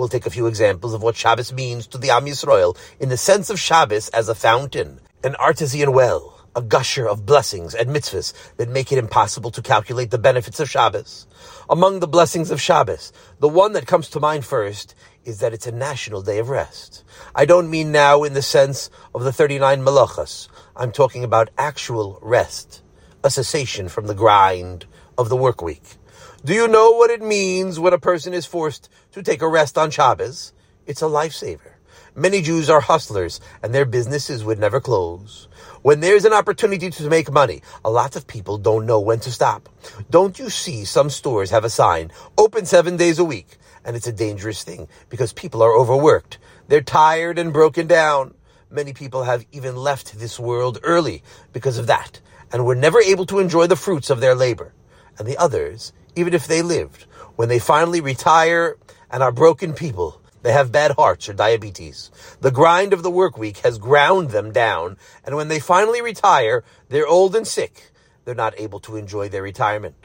We'll 0.00 0.08
take 0.08 0.24
a 0.24 0.30
few 0.30 0.46
examples 0.46 0.94
of 0.94 1.02
what 1.02 1.14
Shabbos 1.14 1.52
means 1.52 1.86
to 1.88 1.98
the 1.98 2.08
Am 2.08 2.24
Yisrael 2.24 2.74
in 2.98 3.10
the 3.10 3.18
sense 3.18 3.50
of 3.50 3.60
Shabbos 3.60 4.08
as 4.08 4.30
a 4.30 4.34
fountain, 4.34 4.98
an 5.22 5.36
artesian 5.36 5.92
well, 5.92 6.40
a 6.56 6.62
gusher 6.62 7.06
of 7.06 7.26
blessings 7.26 7.74
and 7.74 7.90
mitzvahs 7.90 8.32
that 8.56 8.70
make 8.70 8.90
it 8.92 8.96
impossible 8.96 9.50
to 9.50 9.60
calculate 9.60 10.10
the 10.10 10.16
benefits 10.16 10.58
of 10.58 10.70
Shabbos. 10.70 11.26
Among 11.68 12.00
the 12.00 12.08
blessings 12.08 12.50
of 12.50 12.62
Shabbos, 12.62 13.12
the 13.40 13.48
one 13.50 13.74
that 13.74 13.86
comes 13.86 14.08
to 14.08 14.20
mind 14.20 14.46
first 14.46 14.94
is 15.26 15.40
that 15.40 15.52
it's 15.52 15.66
a 15.66 15.70
national 15.70 16.22
day 16.22 16.38
of 16.38 16.48
rest. 16.48 17.04
I 17.34 17.44
don't 17.44 17.68
mean 17.68 17.92
now 17.92 18.22
in 18.22 18.32
the 18.32 18.40
sense 18.40 18.88
of 19.14 19.22
the 19.22 19.34
39 19.34 19.82
malachas. 19.82 20.48
I'm 20.74 20.92
talking 20.92 21.24
about 21.24 21.50
actual 21.58 22.18
rest, 22.22 22.80
a 23.22 23.28
cessation 23.28 23.90
from 23.90 24.06
the 24.06 24.14
grind 24.14 24.86
of 25.18 25.28
the 25.28 25.36
work 25.36 25.60
week. 25.60 25.99
Do 26.42 26.54
you 26.54 26.68
know 26.68 26.92
what 26.92 27.10
it 27.10 27.20
means 27.20 27.78
when 27.78 27.92
a 27.92 27.98
person 27.98 28.32
is 28.32 28.46
forced 28.46 28.88
to 29.12 29.22
take 29.22 29.42
a 29.42 29.48
rest 29.48 29.76
on 29.76 29.90
Shabbos? 29.90 30.54
It's 30.86 31.02
a 31.02 31.04
lifesaver. 31.04 31.74
Many 32.14 32.40
Jews 32.40 32.70
are 32.70 32.80
hustlers 32.80 33.42
and 33.62 33.74
their 33.74 33.84
businesses 33.84 34.42
would 34.42 34.58
never 34.58 34.80
close. 34.80 35.48
When 35.82 36.00
there's 36.00 36.24
an 36.24 36.32
opportunity 36.32 36.88
to 36.88 37.10
make 37.10 37.30
money, 37.30 37.60
a 37.84 37.90
lot 37.90 38.16
of 38.16 38.26
people 38.26 38.56
don't 38.56 38.86
know 38.86 39.00
when 39.00 39.20
to 39.20 39.30
stop. 39.30 39.68
Don't 40.08 40.38
you 40.38 40.48
see 40.48 40.86
some 40.86 41.10
stores 41.10 41.50
have 41.50 41.64
a 41.64 41.68
sign, 41.68 42.10
open 42.38 42.64
seven 42.64 42.96
days 42.96 43.18
a 43.18 43.24
week? 43.24 43.58
And 43.84 43.94
it's 43.94 44.06
a 44.06 44.12
dangerous 44.12 44.64
thing 44.64 44.88
because 45.10 45.34
people 45.34 45.62
are 45.62 45.76
overworked. 45.76 46.38
They're 46.68 46.80
tired 46.80 47.38
and 47.38 47.52
broken 47.52 47.86
down. 47.86 48.32
Many 48.70 48.94
people 48.94 49.24
have 49.24 49.44
even 49.52 49.76
left 49.76 50.18
this 50.18 50.40
world 50.40 50.78
early 50.84 51.22
because 51.52 51.76
of 51.76 51.88
that 51.88 52.22
and 52.50 52.64
were 52.64 52.74
never 52.74 52.98
able 52.98 53.26
to 53.26 53.40
enjoy 53.40 53.66
the 53.66 53.76
fruits 53.76 54.08
of 54.08 54.20
their 54.20 54.34
labor. 54.34 54.72
And 55.18 55.28
the 55.28 55.36
others 55.36 55.92
even 56.16 56.34
if 56.34 56.46
they 56.46 56.62
lived. 56.62 57.04
When 57.36 57.48
they 57.48 57.58
finally 57.58 58.00
retire 58.00 58.76
and 59.10 59.22
are 59.22 59.32
broken 59.32 59.72
people, 59.72 60.20
they 60.42 60.52
have 60.52 60.72
bad 60.72 60.92
hearts 60.92 61.28
or 61.28 61.34
diabetes. 61.34 62.10
The 62.40 62.50
grind 62.50 62.92
of 62.92 63.02
the 63.02 63.10
work 63.10 63.36
week 63.36 63.58
has 63.58 63.78
ground 63.78 64.30
them 64.30 64.52
down, 64.52 64.96
and 65.24 65.36
when 65.36 65.48
they 65.48 65.60
finally 65.60 66.00
retire, 66.00 66.64
they're 66.88 67.06
old 67.06 67.36
and 67.36 67.46
sick. 67.46 67.90
They're 68.24 68.34
not 68.34 68.58
able 68.58 68.80
to 68.80 68.96
enjoy 68.96 69.28
their 69.28 69.42
retirement. 69.42 69.96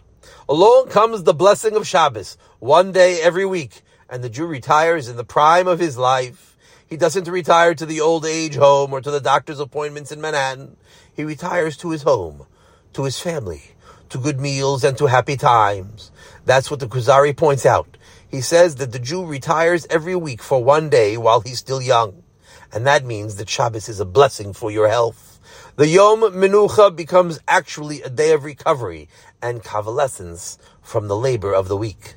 Along 0.49 0.89
comes 0.89 1.23
the 1.23 1.33
blessing 1.33 1.75
of 1.75 1.87
Shabbos, 1.87 2.37
one 2.59 2.91
day 2.91 3.21
every 3.21 3.45
week, 3.45 3.81
and 4.09 4.23
the 4.23 4.29
Jew 4.29 4.45
retires 4.45 5.07
in 5.07 5.17
the 5.17 5.23
prime 5.23 5.67
of 5.67 5.79
his 5.79 5.97
life. 5.97 6.57
He 6.87 6.97
doesn't 6.97 7.27
retire 7.27 7.73
to 7.75 7.85
the 7.85 8.01
old 8.01 8.25
age 8.25 8.55
home 8.55 8.93
or 8.93 9.01
to 9.01 9.11
the 9.11 9.21
doctor's 9.21 9.59
appointments 9.59 10.11
in 10.11 10.21
Manhattan. 10.21 10.77
He 11.13 11.23
retires 11.23 11.77
to 11.77 11.91
his 11.91 12.03
home, 12.03 12.45
to 12.93 13.03
his 13.03 13.19
family, 13.19 13.74
to 14.09 14.17
good 14.17 14.39
meals 14.39 14.83
and 14.83 14.97
to 14.97 15.07
happy 15.07 15.37
times. 15.37 16.11
That's 16.45 16.69
what 16.69 16.79
the 16.79 16.87
Kuzari 16.87 17.35
points 17.35 17.65
out. 17.65 17.97
He 18.27 18.41
says 18.41 18.75
that 18.75 18.91
the 18.91 18.99
Jew 18.99 19.25
retires 19.25 19.87
every 19.89 20.15
week 20.15 20.41
for 20.41 20.63
one 20.63 20.89
day 20.89 21.17
while 21.17 21.41
he's 21.41 21.59
still 21.59 21.81
young. 21.81 22.23
And 22.71 22.85
that 22.85 23.05
means 23.05 23.35
that 23.37 23.49
Shabbos 23.49 23.87
is 23.87 23.99
a 23.99 24.05
blessing 24.05 24.53
for 24.53 24.71
your 24.71 24.89
health. 24.89 25.39
The 25.77 25.87
Yom 25.87 26.21
Menucha 26.21 26.95
becomes 26.95 27.39
actually 27.47 28.01
a 28.01 28.09
day 28.09 28.31
of 28.31 28.43
recovery 28.43 29.09
and 29.41 29.63
convalescence 29.63 30.57
from 30.81 31.07
the 31.07 31.15
labor 31.15 31.53
of 31.53 31.67
the 31.67 31.77
week. 31.77 32.15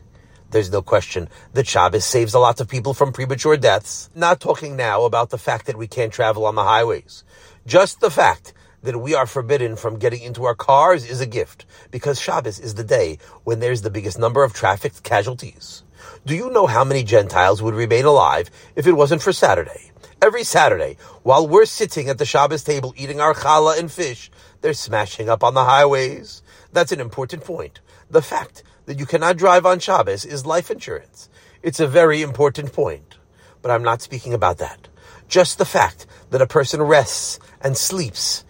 There's 0.51 0.73
no 0.73 0.81
question 0.81 1.29
that 1.53 1.67
Shabbos 1.67 2.05
saves 2.05 2.35
a 2.35 2.39
lot 2.39 2.61
of 2.61 2.69
people 2.69 2.95
from 2.95 3.13
premature 3.13 3.57
deaths. 3.57 4.09
Not 4.15 4.41
talking 4.41 4.77
now 4.77 5.05
about 5.05 5.31
the 5.31 5.39
fact 5.39 5.67
that 5.67 5.77
we 5.77 5.87
can't 5.87 6.13
travel 6.13 6.47
on 6.47 6.55
the 6.55 6.65
highways. 6.65 7.23
Just 7.67 8.01
the 8.01 8.11
fact 8.11 8.55
that 8.83 8.99
we 8.99 9.15
are 9.15 9.27
forbidden 9.27 9.77
from 9.77 9.99
getting 9.99 10.23
into 10.23 10.45
our 10.45 10.55
cars 10.55 11.09
is 11.09 11.21
a 11.21 11.27
gift, 11.27 11.67
because 11.91 12.21
Shabbos 12.21 12.59
is 12.59 12.75
the 12.75 12.85
day 12.85 13.19
when 13.45 13.61
there's 13.61 13.83
the 13.83 13.91
biggest 13.91 14.19
number 14.19 14.45
of 14.45 14.53
traffic 14.53 15.03
casualties. 15.03 15.83
Do 16.25 16.35
you 16.35 16.51
know 16.51 16.67
how 16.67 16.85
many 16.85 17.03
Gentiles 17.03 17.63
would 17.63 17.75
remain 17.75 18.05
alive 18.05 18.51
if 18.77 18.87
it 18.87 18.93
wasn't 18.93 19.23
for 19.23 19.33
Saturday? 19.33 19.91
Every 20.21 20.45
Saturday, 20.45 20.97
while 21.23 21.47
we're 21.47 21.65
sitting 21.65 22.09
at 22.09 22.19
the 22.19 22.25
Shabbos 22.25 22.65
table 22.65 22.93
eating 22.97 23.21
our 23.21 23.35
challah 23.35 23.79
and 23.79 23.91
fish, 23.91 24.31
they're 24.61 24.75
smashing 24.75 25.29
up 25.29 25.45
on 25.45 25.55
the 25.55 25.65
highways. 25.65 26.43
That's 26.73 26.93
an 26.93 27.01
important 27.01 27.45
point. 27.45 27.81
The 28.11 28.23
fact 28.23 28.63
that 28.87 28.99
you 28.99 29.07
cannot 29.07 29.37
drive 29.37 29.65
on 29.65 29.79
Shabbos 29.79 30.25
is 30.25 30.47
life 30.47 30.71
insurance. 30.71 31.29
It's 31.63 31.81
a 31.81 31.87
very 31.87 32.23
important 32.23 32.73
point. 32.73 33.17
But 33.63 33.71
I'm 33.71 33.83
not 33.83 34.03
speaking 34.03 34.35
about 34.35 34.59
that. 34.59 34.89
Just 35.29 35.59
the 35.59 35.65
fact 35.65 36.07
that 36.31 36.43
a 36.43 36.47
person 36.47 36.81
rests 36.83 37.39
and 37.61 37.77
sleeps 37.77 38.45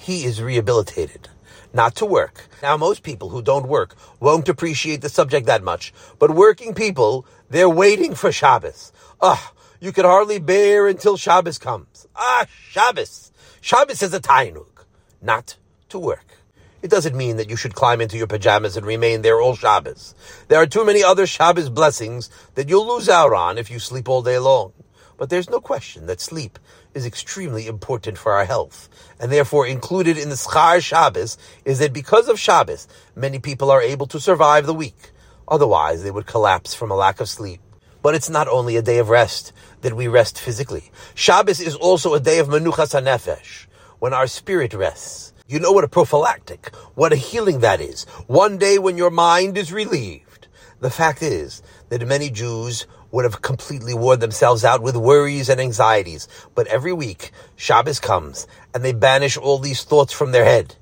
he 0.00 0.24
is 0.24 0.40
rehabilitated. 0.40 1.28
Not 1.74 1.94
to 1.96 2.06
work. 2.06 2.48
Now, 2.62 2.78
most 2.78 3.02
people 3.02 3.28
who 3.28 3.42
don't 3.42 3.68
work 3.68 3.94
won't 4.18 4.48
appreciate 4.48 5.02
the 5.02 5.10
subject 5.10 5.46
that 5.46 5.62
much, 5.62 5.92
but 6.18 6.30
working 6.30 6.72
people, 6.72 7.26
they're 7.50 7.68
waiting 7.68 8.14
for 8.14 8.32
Shabbos. 8.32 8.92
Ah, 9.20 9.52
you 9.78 9.92
can 9.92 10.06
hardly 10.06 10.38
bear 10.38 10.88
until 10.88 11.18
Shabbos 11.18 11.58
comes. 11.58 12.08
Ah, 12.16 12.46
Shabbos. 12.70 13.30
Shabbos 13.60 14.02
is 14.02 14.14
a 14.14 14.20
tainug, 14.20 14.86
not 15.20 15.58
to 15.90 15.98
work. 15.98 16.38
It 16.80 16.90
doesn't 16.90 17.14
mean 17.14 17.36
that 17.36 17.50
you 17.50 17.56
should 17.56 17.74
climb 17.74 18.00
into 18.00 18.16
your 18.16 18.26
pajamas 18.26 18.78
and 18.78 18.86
remain 18.86 19.20
there 19.20 19.38
all 19.38 19.54
Shabbos. 19.54 20.14
There 20.48 20.58
are 20.62 20.66
too 20.66 20.86
many 20.86 21.04
other 21.04 21.26
Shabbos 21.26 21.68
blessings 21.68 22.30
that 22.54 22.70
you'll 22.70 22.88
lose 22.88 23.10
out 23.10 23.34
on 23.34 23.58
if 23.58 23.70
you 23.70 23.78
sleep 23.78 24.08
all 24.08 24.22
day 24.22 24.38
long. 24.38 24.72
But 25.20 25.28
there's 25.28 25.50
no 25.50 25.60
question 25.60 26.06
that 26.06 26.18
sleep 26.18 26.58
is 26.94 27.04
extremely 27.04 27.66
important 27.66 28.16
for 28.16 28.32
our 28.32 28.46
health. 28.46 28.88
And 29.20 29.30
therefore 29.30 29.66
included 29.66 30.16
in 30.16 30.30
the 30.30 30.34
Schar 30.34 30.82
Shabbos 30.82 31.36
is 31.66 31.78
that 31.80 31.92
because 31.92 32.30
of 32.30 32.40
Shabbos, 32.40 32.88
many 33.14 33.38
people 33.38 33.70
are 33.70 33.82
able 33.82 34.06
to 34.06 34.18
survive 34.18 34.64
the 34.64 34.72
week. 34.72 35.10
Otherwise, 35.46 36.02
they 36.02 36.10
would 36.10 36.24
collapse 36.24 36.72
from 36.72 36.90
a 36.90 36.96
lack 36.96 37.20
of 37.20 37.28
sleep. 37.28 37.60
But 38.00 38.14
it's 38.14 38.30
not 38.30 38.48
only 38.48 38.76
a 38.76 38.82
day 38.82 38.96
of 38.96 39.10
rest 39.10 39.52
that 39.82 39.92
we 39.92 40.08
rest 40.08 40.40
physically. 40.40 40.90
Shabbos 41.14 41.60
is 41.60 41.76
also 41.76 42.14
a 42.14 42.20
day 42.20 42.38
of 42.38 42.48
Menuchas 42.48 42.98
HaNefesh, 42.98 43.66
when 43.98 44.14
our 44.14 44.26
spirit 44.26 44.72
rests. 44.72 45.34
You 45.46 45.60
know 45.60 45.72
what 45.72 45.84
a 45.84 45.88
prophylactic, 45.88 46.74
what 46.94 47.12
a 47.12 47.16
healing 47.16 47.60
that 47.60 47.82
is. 47.82 48.04
One 48.26 48.56
day 48.56 48.78
when 48.78 48.96
your 48.96 49.10
mind 49.10 49.58
is 49.58 49.70
relieved. 49.70 50.48
The 50.80 50.88
fact 50.88 51.22
is 51.22 51.60
that 51.90 52.08
many 52.08 52.30
Jews 52.30 52.86
would 53.10 53.24
have 53.24 53.42
completely 53.42 53.94
worn 53.94 54.20
themselves 54.20 54.64
out 54.64 54.82
with 54.82 54.96
worries 54.96 55.48
and 55.48 55.60
anxieties. 55.60 56.28
But 56.54 56.66
every 56.68 56.92
week, 56.92 57.30
Shabbos 57.56 58.00
comes, 58.00 58.46
and 58.74 58.84
they 58.84 58.92
banish 58.92 59.36
all 59.36 59.58
these 59.58 59.84
thoughts 59.84 60.12
from 60.12 60.32
their 60.32 60.44
head. 60.44 60.76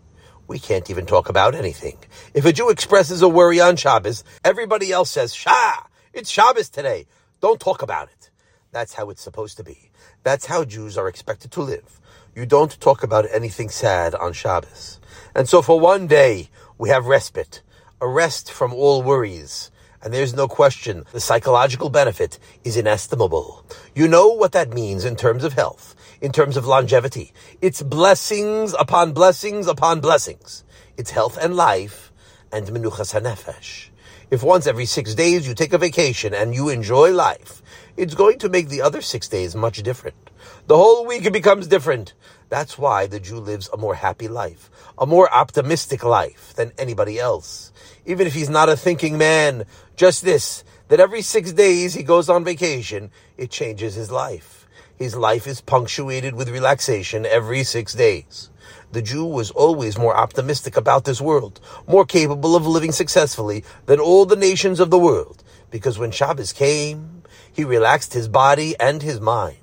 We 0.46 0.58
can't 0.58 0.88
even 0.90 1.06
talk 1.06 1.28
about 1.28 1.54
anything. 1.54 1.98
If 2.34 2.44
a 2.44 2.52
Jew 2.52 2.70
expresses 2.70 3.22
a 3.22 3.28
worry 3.28 3.60
on 3.60 3.76
Shabbos, 3.76 4.24
everybody 4.44 4.92
else 4.92 5.10
says, 5.10 5.34
Shah, 5.34 5.82
it's 6.12 6.30
Shabbos 6.30 6.70
today. 6.70 7.06
Don't 7.40 7.60
talk 7.60 7.82
about 7.82 8.08
it. 8.08 8.30
That's 8.72 8.94
how 8.94 9.10
it's 9.10 9.22
supposed 9.22 9.56
to 9.58 9.64
be. 9.64 9.90
That's 10.22 10.46
how 10.46 10.64
Jews 10.64 10.98
are 10.98 11.08
expected 11.08 11.50
to 11.52 11.62
live. 11.62 12.00
You 12.34 12.46
don't 12.46 12.78
talk 12.80 13.02
about 13.02 13.26
anything 13.32 13.68
sad 13.68 14.14
on 14.14 14.32
Shabbos. 14.32 15.00
And 15.34 15.48
so 15.48 15.62
for 15.62 15.80
one 15.80 16.06
day, 16.06 16.50
we 16.78 16.88
have 16.90 17.06
respite, 17.06 17.62
a 18.00 18.08
rest 18.08 18.52
from 18.52 18.72
all 18.72 19.02
worries. 19.02 19.70
And 20.02 20.14
there's 20.14 20.34
no 20.34 20.46
question 20.46 21.04
the 21.12 21.20
psychological 21.20 21.90
benefit 21.90 22.38
is 22.64 22.76
inestimable. 22.76 23.64
You 23.94 24.06
know 24.06 24.28
what 24.28 24.52
that 24.52 24.72
means 24.72 25.04
in 25.04 25.16
terms 25.16 25.44
of 25.44 25.54
health, 25.54 25.96
in 26.20 26.30
terms 26.30 26.56
of 26.56 26.66
longevity. 26.66 27.32
It's 27.60 27.82
blessings 27.82 28.74
upon 28.78 29.12
blessings 29.12 29.66
upon 29.66 30.00
blessings. 30.00 30.64
It's 30.96 31.10
health 31.10 31.36
and 31.36 31.56
life 31.56 32.12
and 32.52 32.66
menuchas 32.66 33.12
hanefesh. 33.18 33.88
If 34.30 34.42
once 34.42 34.66
every 34.66 34.84
six 34.84 35.14
days 35.14 35.48
you 35.48 35.54
take 35.54 35.72
a 35.72 35.78
vacation 35.78 36.34
and 36.34 36.54
you 36.54 36.68
enjoy 36.68 37.12
life, 37.12 37.62
it's 37.96 38.14
going 38.14 38.38
to 38.40 38.48
make 38.48 38.68
the 38.68 38.82
other 38.82 39.00
six 39.00 39.26
days 39.26 39.56
much 39.56 39.82
different. 39.82 40.30
The 40.66 40.76
whole 40.76 41.06
week 41.06 41.32
becomes 41.32 41.66
different. 41.66 42.14
That's 42.48 42.78
why 42.78 43.06
the 43.06 43.20
Jew 43.20 43.40
lives 43.40 43.68
a 43.72 43.76
more 43.76 43.94
happy 43.94 44.26
life, 44.26 44.70
a 44.96 45.04
more 45.06 45.32
optimistic 45.32 46.02
life 46.02 46.54
than 46.54 46.72
anybody 46.78 47.18
else. 47.18 47.72
Even 48.06 48.26
if 48.26 48.32
he's 48.32 48.48
not 48.48 48.70
a 48.70 48.76
thinking 48.76 49.18
man, 49.18 49.64
just 49.96 50.24
this, 50.24 50.64
that 50.88 51.00
every 51.00 51.20
six 51.20 51.52
days 51.52 51.92
he 51.92 52.02
goes 52.02 52.30
on 52.30 52.44
vacation, 52.44 53.10
it 53.36 53.50
changes 53.50 53.94
his 53.94 54.10
life. 54.10 54.66
His 54.96 55.14
life 55.14 55.46
is 55.46 55.60
punctuated 55.60 56.34
with 56.34 56.48
relaxation 56.48 57.26
every 57.26 57.64
six 57.64 57.92
days. 57.92 58.50
The 58.92 59.02
Jew 59.02 59.26
was 59.26 59.50
always 59.50 59.98
more 59.98 60.16
optimistic 60.16 60.76
about 60.76 61.04
this 61.04 61.20
world, 61.20 61.60
more 61.86 62.06
capable 62.06 62.56
of 62.56 62.66
living 62.66 62.92
successfully 62.92 63.62
than 63.84 64.00
all 64.00 64.24
the 64.24 64.36
nations 64.36 64.80
of 64.80 64.90
the 64.90 64.98
world, 64.98 65.44
because 65.70 65.98
when 65.98 66.10
Shabbos 66.10 66.54
came, 66.54 67.22
he 67.52 67.64
relaxed 67.64 68.14
his 68.14 68.28
body 68.28 68.74
and 68.80 69.02
his 69.02 69.20
mind. 69.20 69.58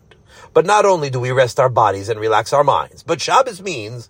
But 0.56 0.66
not 0.66 0.86
only 0.86 1.10
do 1.10 1.20
we 1.20 1.32
rest 1.32 1.60
our 1.60 1.68
bodies 1.68 2.08
and 2.08 2.18
relax 2.18 2.54
our 2.54 2.64
minds, 2.64 3.04
but 3.04 3.20
Shabbos 3.20 3.62
means 3.62 4.10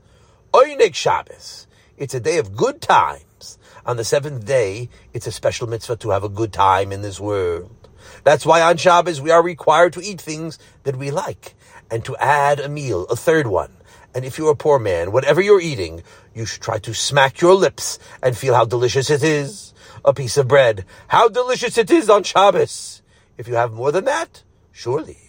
Oynik 0.54 0.94
Shabbos. 0.94 1.66
It's 1.98 2.14
a 2.14 2.20
day 2.20 2.38
of 2.38 2.56
good 2.56 2.82
times. 2.82 3.58
On 3.84 3.98
the 3.98 4.04
seventh 4.04 4.46
day, 4.46 4.90
it's 5.12 5.26
a 5.26 5.32
special 5.32 5.66
mitzvah 5.66 5.96
to 5.96 6.12
have 6.12 6.24
a 6.24 6.30
good 6.30 6.54
time 6.54 6.92
in 6.92 7.02
this 7.02 7.20
world. 7.20 7.90
That's 8.24 8.46
why 8.46 8.62
on 8.62 8.78
Shabbos 8.78 9.20
we 9.20 9.32
are 9.32 9.42
required 9.42 9.94
to 9.94 10.04
eat 10.04 10.22
things 10.22 10.60
that 10.84 10.98
we 10.98 11.10
like 11.10 11.56
and 11.90 12.06
to 12.06 12.16
add 12.18 12.60
a 12.60 12.70
meal, 12.70 13.06
a 13.06 13.16
third 13.16 13.48
one. 13.48 13.76
And 14.14 14.24
if 14.24 14.38
you're 14.38 14.52
a 14.52 14.56
poor 14.56 14.78
man, 14.78 15.12
whatever 15.12 15.42
you're 15.42 15.60
eating, 15.60 16.04
you 16.36 16.46
should 16.46 16.62
try 16.62 16.78
to 16.78 16.94
smack 16.94 17.42
your 17.42 17.56
lips 17.56 17.98
and 18.22 18.38
feel 18.38 18.54
how 18.54 18.66
delicious 18.66 19.10
it 19.10 19.24
is. 19.24 19.74
A 20.06 20.14
piece 20.14 20.38
of 20.38 20.48
bread, 20.48 20.86
how 21.08 21.28
delicious 21.28 21.76
it 21.80 21.90
is 21.90 22.08
on 22.08 22.22
Shabbos. 22.22 23.02
If 23.36 23.48
you 23.48 23.56
have 23.56 23.74
more 23.74 23.92
than 23.92 24.06
that, 24.06 24.44
surely 24.72 25.25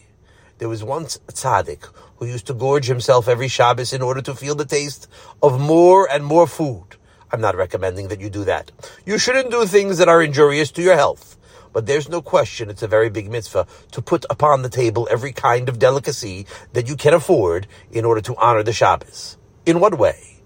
there 0.59 0.69
was 0.69 0.83
once 0.83 1.17
a 1.29 1.33
tzaddik 1.33 1.89
who 2.17 2.27
used 2.27 2.47
to 2.47 2.55
gorge 2.55 2.87
himself 2.87 3.29
every 3.29 3.49
Shabbos 3.49 3.93
in 3.93 4.03
order 4.03 4.23
to 4.23 4.35
feel 4.35 4.55
the 4.55 4.65
taste 4.65 5.07
of 5.43 5.61
more 5.61 6.09
and 6.11 6.25
more 6.25 6.47
food. 6.47 6.97
I'm 7.31 7.41
not 7.41 7.57
recommending 7.57 8.09
that 8.09 8.21
you 8.21 8.31
do 8.31 8.45
that. 8.45 8.73
You 9.05 9.19
shouldn't 9.19 9.51
do 9.51 9.67
things 9.67 9.99
that 9.99 10.09
are 10.09 10.23
injurious 10.23 10.71
to 10.73 10.83
your 10.83 10.95
health. 10.95 11.37
But 11.73 11.85
there's 11.85 12.09
no 12.09 12.23
question 12.23 12.71
it's 12.71 12.83
a 12.83 12.89
very 12.89 13.11
big 13.11 13.31
mitzvah 13.31 13.67
to 13.93 14.01
put 14.01 14.25
upon 14.31 14.63
the 14.63 14.71
table 14.71 15.07
every 15.11 15.33
kind 15.33 15.69
of 15.69 15.79
delicacy 15.79 16.47
that 16.73 16.89
you 16.89 16.97
can 16.97 17.13
afford 17.13 17.67
in 17.93 18.07
order 18.07 18.23
to 18.23 18.37
honor 18.37 18.63
the 18.63 18.73
Shabbos. 18.73 19.37
In 19.67 19.81
what 19.81 19.99
way? 19.99 20.41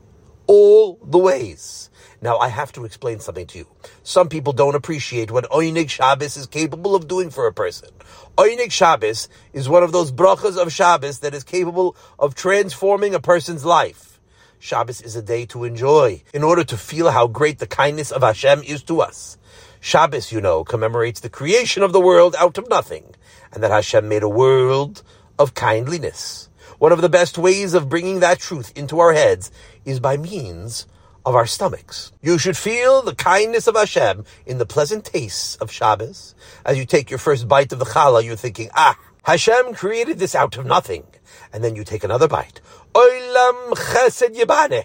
All 0.48 0.98
the 1.04 1.18
ways. 1.18 1.89
Now, 2.22 2.36
I 2.36 2.48
have 2.48 2.70
to 2.72 2.84
explain 2.84 3.18
something 3.18 3.46
to 3.46 3.58
you. 3.58 3.66
Some 4.02 4.28
people 4.28 4.52
don't 4.52 4.74
appreciate 4.74 5.30
what 5.30 5.48
Oynig 5.50 5.88
Shabbos 5.88 6.36
is 6.36 6.46
capable 6.46 6.94
of 6.94 7.08
doing 7.08 7.30
for 7.30 7.46
a 7.46 7.52
person. 7.52 7.88
Oynig 8.36 8.70
Shabbos 8.70 9.28
is 9.54 9.70
one 9.70 9.82
of 9.82 9.92
those 9.92 10.12
brachas 10.12 10.60
of 10.60 10.72
Shabbos 10.72 11.20
that 11.20 11.34
is 11.34 11.44
capable 11.44 11.96
of 12.18 12.34
transforming 12.34 13.14
a 13.14 13.20
person's 13.20 13.64
life. 13.64 14.20
Shabbos 14.58 15.00
is 15.00 15.16
a 15.16 15.22
day 15.22 15.46
to 15.46 15.64
enjoy 15.64 16.22
in 16.34 16.44
order 16.44 16.62
to 16.64 16.76
feel 16.76 17.10
how 17.10 17.26
great 17.26 17.58
the 17.58 17.66
kindness 17.66 18.10
of 18.10 18.20
Hashem 18.20 18.64
is 18.64 18.82
to 18.82 19.00
us. 19.00 19.38
Shabbos, 19.80 20.30
you 20.30 20.42
know, 20.42 20.62
commemorates 20.62 21.20
the 21.20 21.30
creation 21.30 21.82
of 21.82 21.94
the 21.94 22.00
world 22.00 22.36
out 22.38 22.58
of 22.58 22.68
nothing, 22.68 23.14
and 23.50 23.62
that 23.62 23.70
Hashem 23.70 24.06
made 24.06 24.22
a 24.22 24.28
world 24.28 25.02
of 25.38 25.54
kindliness. 25.54 26.50
One 26.78 26.92
of 26.92 27.00
the 27.00 27.08
best 27.08 27.38
ways 27.38 27.72
of 27.72 27.88
bringing 27.88 28.20
that 28.20 28.38
truth 28.38 28.72
into 28.76 29.00
our 29.00 29.14
heads 29.14 29.50
is 29.86 29.98
by 30.00 30.18
means 30.18 30.86
of 31.24 31.34
our 31.34 31.46
stomachs. 31.46 32.12
You 32.22 32.38
should 32.38 32.56
feel 32.56 33.02
the 33.02 33.14
kindness 33.14 33.66
of 33.66 33.76
Hashem 33.76 34.24
in 34.46 34.58
the 34.58 34.66
pleasant 34.66 35.04
tastes 35.04 35.56
of 35.56 35.70
Shabbos. 35.70 36.34
As 36.64 36.78
you 36.78 36.86
take 36.86 37.10
your 37.10 37.18
first 37.18 37.48
bite 37.48 37.72
of 37.72 37.78
the 37.78 37.84
challah, 37.84 38.24
you're 38.24 38.36
thinking, 38.36 38.70
ah, 38.74 38.98
Hashem 39.22 39.74
created 39.74 40.18
this 40.18 40.34
out 40.34 40.56
of 40.56 40.66
nothing. 40.66 41.04
And 41.52 41.62
then 41.62 41.76
you 41.76 41.84
take 41.84 42.04
another 42.04 42.28
bite. 42.28 42.60
Oilam 42.94 43.72
chesed 43.72 44.34
yibane. 44.36 44.84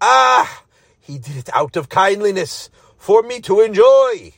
Ah, 0.00 0.64
he 1.00 1.18
did 1.18 1.36
it 1.36 1.50
out 1.52 1.76
of 1.76 1.88
kindliness 1.88 2.70
for 2.96 3.22
me 3.22 3.40
to 3.42 3.60
enjoy. 3.60 4.32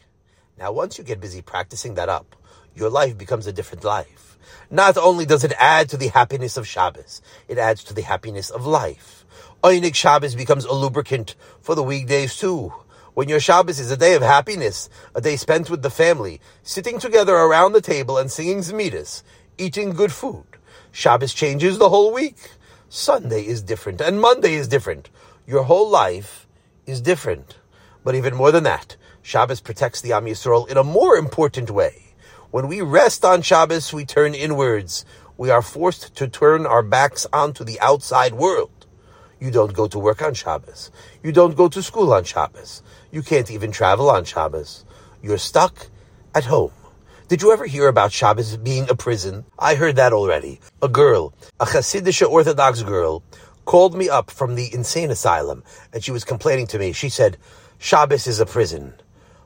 Now, 0.58 0.72
once 0.72 0.98
you 0.98 1.04
get 1.04 1.20
busy 1.20 1.42
practicing 1.42 1.94
that 1.94 2.08
up, 2.08 2.34
your 2.74 2.90
life 2.90 3.16
becomes 3.16 3.46
a 3.46 3.52
different 3.52 3.84
life. 3.84 4.36
Not 4.70 4.96
only 4.96 5.24
does 5.26 5.44
it 5.44 5.52
add 5.58 5.88
to 5.90 5.96
the 5.96 6.08
happiness 6.08 6.56
of 6.56 6.66
Shabbos, 6.66 7.22
it 7.46 7.56
adds 7.58 7.84
to 7.84 7.94
the 7.94 8.02
happiness 8.02 8.50
of 8.50 8.66
life. 8.66 9.15
Oynik 9.62 9.94
Shabbos 9.94 10.34
becomes 10.34 10.64
a 10.66 10.72
lubricant 10.72 11.34
for 11.60 11.74
the 11.74 11.82
weekdays 11.82 12.36
too. 12.36 12.72
When 13.14 13.28
your 13.28 13.40
Shabbos 13.40 13.80
is 13.80 13.90
a 13.90 13.96
day 13.96 14.14
of 14.14 14.20
happiness, 14.22 14.90
a 15.14 15.20
day 15.22 15.36
spent 15.36 15.70
with 15.70 15.82
the 15.82 15.90
family, 15.90 16.40
sitting 16.62 16.98
together 16.98 17.34
around 17.34 17.72
the 17.72 17.80
table 17.80 18.18
and 18.18 18.30
singing 18.30 18.58
Zmiros, 18.58 19.22
eating 19.56 19.94
good 19.94 20.12
food. 20.12 20.44
Shabbos 20.92 21.32
changes 21.32 21.78
the 21.78 21.88
whole 21.88 22.12
week. 22.12 22.36
Sunday 22.90 23.46
is 23.46 23.62
different 23.62 24.02
and 24.02 24.20
Monday 24.20 24.54
is 24.54 24.68
different. 24.68 25.08
Your 25.46 25.62
whole 25.62 25.88
life 25.88 26.46
is 26.86 27.00
different. 27.00 27.56
But 28.04 28.14
even 28.14 28.36
more 28.36 28.52
than 28.52 28.64
that, 28.64 28.96
Shabbos 29.22 29.62
protects 29.62 30.02
the 30.02 30.12
Am 30.12 30.26
Yisrael 30.26 30.68
in 30.68 30.76
a 30.76 30.84
more 30.84 31.16
important 31.16 31.70
way. 31.70 32.14
When 32.50 32.68
we 32.68 32.82
rest 32.82 33.24
on 33.24 33.40
Shabbos, 33.40 33.92
we 33.92 34.04
turn 34.04 34.34
inwards. 34.34 35.06
We 35.38 35.48
are 35.48 35.62
forced 35.62 36.14
to 36.16 36.28
turn 36.28 36.66
our 36.66 36.82
backs 36.82 37.26
onto 37.32 37.64
the 37.64 37.80
outside 37.80 38.34
world. 38.34 38.70
You 39.38 39.50
don't 39.50 39.74
go 39.74 39.86
to 39.88 39.98
work 39.98 40.22
on 40.22 40.32
Shabbos. 40.32 40.90
You 41.22 41.30
don't 41.30 41.56
go 41.56 41.68
to 41.68 41.82
school 41.82 42.12
on 42.12 42.24
Shabbos. 42.24 42.82
You 43.10 43.22
can't 43.22 43.50
even 43.50 43.70
travel 43.70 44.08
on 44.08 44.24
Shabbos. 44.24 44.84
You're 45.22 45.38
stuck 45.38 45.88
at 46.34 46.44
home. 46.44 46.72
Did 47.28 47.42
you 47.42 47.52
ever 47.52 47.66
hear 47.66 47.88
about 47.88 48.12
Shabbos 48.12 48.56
being 48.56 48.88
a 48.88 48.94
prison? 48.94 49.44
I 49.58 49.74
heard 49.74 49.96
that 49.96 50.12
already. 50.12 50.60
A 50.80 50.88
girl, 50.88 51.34
a 51.60 51.66
Hasidic 51.66 52.26
Orthodox 52.26 52.82
girl, 52.82 53.22
called 53.66 53.94
me 53.94 54.08
up 54.08 54.30
from 54.30 54.54
the 54.54 54.72
insane 54.72 55.10
asylum 55.10 55.64
and 55.92 56.02
she 56.02 56.12
was 56.12 56.24
complaining 56.24 56.66
to 56.68 56.78
me. 56.78 56.92
She 56.92 57.08
said, 57.08 57.36
Shabbos 57.78 58.26
is 58.26 58.40
a 58.40 58.46
prison. 58.46 58.94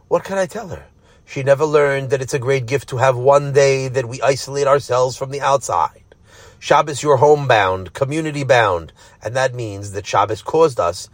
What 0.07 0.23
can 0.23 0.39
I 0.39 0.47
tell 0.47 0.69
her? 0.69 0.87
She 1.25 1.43
never 1.43 1.65
learned 1.65 2.11
that 2.11 2.21
it's 2.21 2.35
a 2.35 2.39
great 2.39 2.67
gift 2.67 2.89
to 2.91 2.99
have 2.99 3.17
one 3.17 3.53
day 3.53 3.89
that 3.89 4.07
we 4.07 4.21
isolate 4.21 4.67
ourselves 4.67 5.17
from 5.17 5.31
the 5.31 5.41
outside. 5.41 6.00
Shabbos, 6.63 7.03
you're 7.03 7.17
homebound, 7.17 7.95
community 7.95 8.45
bound, 8.45 8.93
and 9.23 9.35
that 9.35 9.55
means 9.55 9.93
that 9.93 10.07
Shabbos 10.07 10.43
caused 10.43 10.79
us 10.79 11.09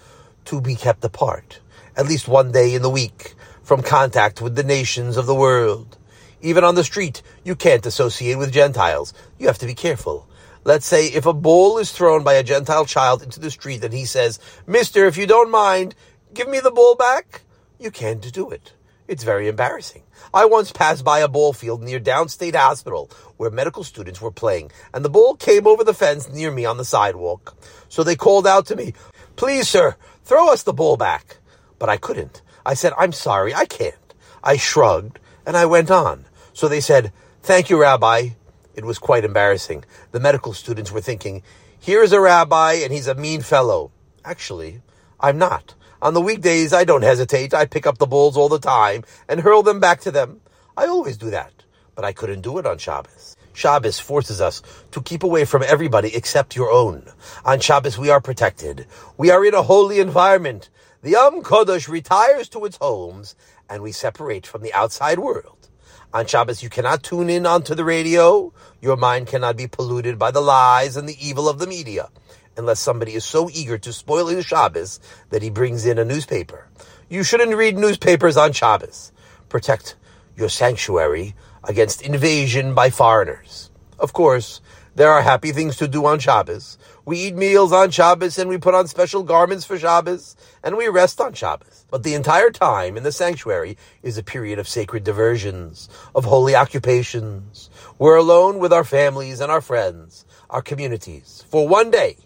to 0.47 0.61
be 0.61 0.75
kept 0.75 1.05
apart, 1.05 1.61
at 1.97 2.09
least 2.09 2.27
one 2.27 2.51
day 2.51 2.75
in 2.75 2.83
the 2.83 2.91
week, 2.91 3.35
from 3.63 3.81
contact 3.81 4.43
with 4.43 4.57
the 4.57 4.65
nations 4.65 5.17
of 5.17 5.27
the 5.27 5.37
world. 5.37 5.99
Even 6.43 6.65
on 6.65 6.75
the 6.75 6.83
street, 6.83 7.23
you 7.45 7.55
can't 7.55 7.87
associate 7.87 8.39
with 8.39 8.53
Gentiles. 8.53 9.15
You 9.39 9.47
have 9.47 9.59
to 9.59 9.67
be 9.67 9.75
careful. 9.75 10.29
Let's 10.65 10.85
say 10.85 11.07
if 11.07 11.27
a 11.27 11.33
ball 11.33 11.79
is 11.79 11.93
thrown 11.93 12.25
by 12.25 12.35
a 12.35 12.43
Gentile 12.43 12.85
child 12.85 13.23
into 13.23 13.39
the 13.39 13.53
street 13.53 13.85
and 13.85 13.95
he 13.95 14.05
says, 14.05 14.41
Mister, 14.67 15.07
if 15.07 15.17
you 15.17 15.29
don't 15.29 15.51
mind, 15.53 15.95
give 16.35 16.49
me 16.49 16.59
the 16.59 16.73
ball 16.73 16.97
back, 16.97 17.43
you 17.79 17.93
can't 17.93 18.33
do 18.33 18.51
it. 18.51 18.73
It's 19.09 19.23
very 19.23 19.47
embarrassing. 19.47 20.03
I 20.35 20.47
once 20.47 20.73
passed 20.73 21.05
by 21.05 21.21
a 21.21 21.29
ball 21.29 21.53
field 21.53 21.81
near 21.81 22.01
Downstate 22.01 22.57
Hospital 22.57 23.09
where 23.37 23.51
medical 23.51 23.85
students 23.85 24.21
were 24.21 24.33
playing, 24.33 24.73
and 24.93 25.05
the 25.05 25.11
ball 25.11 25.37
came 25.37 25.67
over 25.67 25.85
the 25.85 25.95
fence 25.95 26.29
near 26.29 26.51
me 26.51 26.65
on 26.65 26.77
the 26.77 26.85
sidewalk. 26.85 27.57
So 27.89 28.03
they 28.03 28.17
called 28.17 28.47
out 28.47 28.67
to 28.67 28.77
me, 28.77 28.95
Please, 29.37 29.69
sir, 29.69 29.95
throw 30.25 30.53
us 30.53 30.65
the 30.65 30.73
ball 30.73 30.97
back. 30.97 31.39
But 31.79 31.89
I 31.89 31.99
couldn't. 31.99 32.43
I 32.65 32.75
said, 32.75 32.95
I'm 32.99 33.13
sorry, 33.13 33.55
I 33.55 33.67
can't. 33.67 33.95
I 34.43 34.57
shrugged, 34.57 35.21
and 35.47 35.57
I 35.57 35.67
went 35.67 35.91
on. 35.91 36.25
So 36.53 36.67
they 36.67 36.81
said, 36.81 37.13
Thank 37.43 37.71
you, 37.71 37.81
Rabbi. 37.81 38.31
It 38.75 38.85
was 38.85 38.99
quite 38.99 39.25
embarrassing. 39.25 39.85
The 40.11 40.21
medical 40.21 40.53
students 40.53 40.91
were 40.91 41.01
thinking, 41.01 41.43
Here's 41.79 42.11
a 42.11 42.21
rabbi, 42.21 42.73
and 42.75 42.93
he's 42.93 43.07
a 43.07 43.15
mean 43.15 43.43
fellow. 43.43 43.93
Actually, 44.25 44.83
I'm 45.21 45.39
not. 45.39 45.75
On 46.07 46.15
the 46.15 46.21
weekdays, 46.21 46.73
I 46.73 46.85
don't 46.85 47.03
hesitate. 47.03 47.53
I 47.53 47.67
pick 47.67 47.85
up 47.85 47.99
the 47.99 48.07
balls 48.07 48.37
all 48.37 48.49
the 48.49 48.61
time 48.61 49.03
and 49.29 49.41
hurl 49.41 49.65
them 49.65 49.81
back 49.81 50.03
to 50.03 50.13
them. 50.13 50.41
I 50.77 50.87
always 50.87 51.17
do 51.17 51.31
that. 51.31 51.65
But 51.97 52.05
I 52.05 52.13
couldn't 52.13 52.43
do 52.43 52.59
it 52.59 52.65
on 52.65 52.79
Shabbos. 52.79 53.37
Shabbos 53.55 53.99
forces 53.99 54.41
us 54.41 54.63
to 54.93 55.03
keep 55.03 55.25
away 55.25 55.45
from 55.45 55.65
everybody 55.65 56.15
except 56.15 56.55
your 56.55 56.71
own. 56.71 57.11
On 57.45 57.59
Shabbos, 57.59 57.99
we 57.99 58.09
are 58.09 58.21
protected. 58.21 58.87
We 59.17 59.33
are 59.33 59.45
in 59.45 59.55
a 59.55 59.63
holy 59.63 59.99
environment. 59.99 60.71
The 61.03 61.17
Am 61.17 61.43
Kodesh 61.43 61.89
retires 61.89 62.49
to 62.51 62.65
its 62.67 62.77
homes 62.77 63.35
and 63.69 63.83
we 63.83 63.91
separate 63.91 64.47
from 64.47 64.63
the 64.63 64.73
outside 64.75 65.19
world. 65.19 65.69
On 66.15 66.25
Shabbos, 66.25 66.63
you 66.63 66.71
cannot 66.71 67.03
tune 67.03 67.29
in 67.29 67.47
onto 67.47 67.75
the 67.75 67.85
radio. 67.85 68.53
Your 68.81 68.97
mind 68.97 69.27
cannot 69.27 69.57
be 69.57 69.67
polluted 69.67 70.21
by 70.21 70.31
the 70.31 70.41
lies 70.41 70.97
and 70.97 71.09
the 71.09 71.19
evil 71.21 71.49
of 71.49 71.59
the 71.59 71.67
media 71.67 72.11
unless 72.57 72.81
somebody 72.81 73.15
is 73.15 73.25
so 73.25 73.51
eager 73.53 73.79
to 73.79 73.93
spoil 73.93 74.29
his 74.29 74.47
Shabbos 74.47 75.01
that 75.31 75.43
he 75.43 75.51
brings 75.51 75.87
in 75.87 75.99
a 75.99 76.05
newspaper. 76.05 76.69
You 77.09 77.25
shouldn't 77.25 77.57
read 77.57 77.79
newspapers 77.79 78.37
on 78.37 78.53
Shabbos. 78.53 79.13
Protect 79.49 79.97
your 80.37 80.49
sanctuary 80.49 81.35
against 81.65 82.03
invasion 82.03 82.75
by 82.75 82.91
foreigners. 82.91 83.71
Of 83.99 84.13
course, 84.13 84.61
There 84.97 85.11
are 85.11 85.23
happy 85.23 85.53
things 85.53 85.77
to 85.77 85.89
do 85.89 86.07
on 86.07 86.21
Shabbos. 86.21 86.79
We 87.05 87.19
eat 87.19 87.37
meals 87.37 87.73
on 87.73 87.91
Shabbos 87.91 88.39
and 88.39 88.49
we 88.49 88.59
put 88.59 88.75
on 88.75 88.89
special 88.89 89.23
garments 89.25 89.67
for 89.67 89.79
Shabbos 89.79 90.37
and 90.65 90.77
we 90.77 90.89
rest 90.89 91.21
on 91.21 91.35
Shabbos. 91.35 91.85
But 91.91 92.03
the 92.03 92.15
entire 92.15 92.51
time 92.51 92.97
in 92.97 93.03
the 93.03 93.13
sanctuary 93.13 93.77
is 94.03 94.19
a 94.19 94.23
period 94.25 94.59
of 94.59 94.69
sacred 94.69 95.05
diversions, 95.05 95.89
of 96.15 96.25
holy 96.25 96.57
occupations. 96.57 97.71
We're 97.99 98.17
alone 98.17 98.59
with 98.59 98.73
our 98.73 98.85
families 98.85 99.41
and 99.41 99.53
our 99.53 99.61
friends, 99.61 100.25
our 100.51 100.63
communities. 100.63 101.45
For 101.51 101.69
one 101.69 101.91
day, 101.91 102.17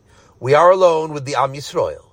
we 0.41 0.55
are 0.55 0.71
alone 0.71 1.13
with 1.13 1.27
the 1.27 1.35
Am 1.35 1.53
Yisrael. 1.53 2.07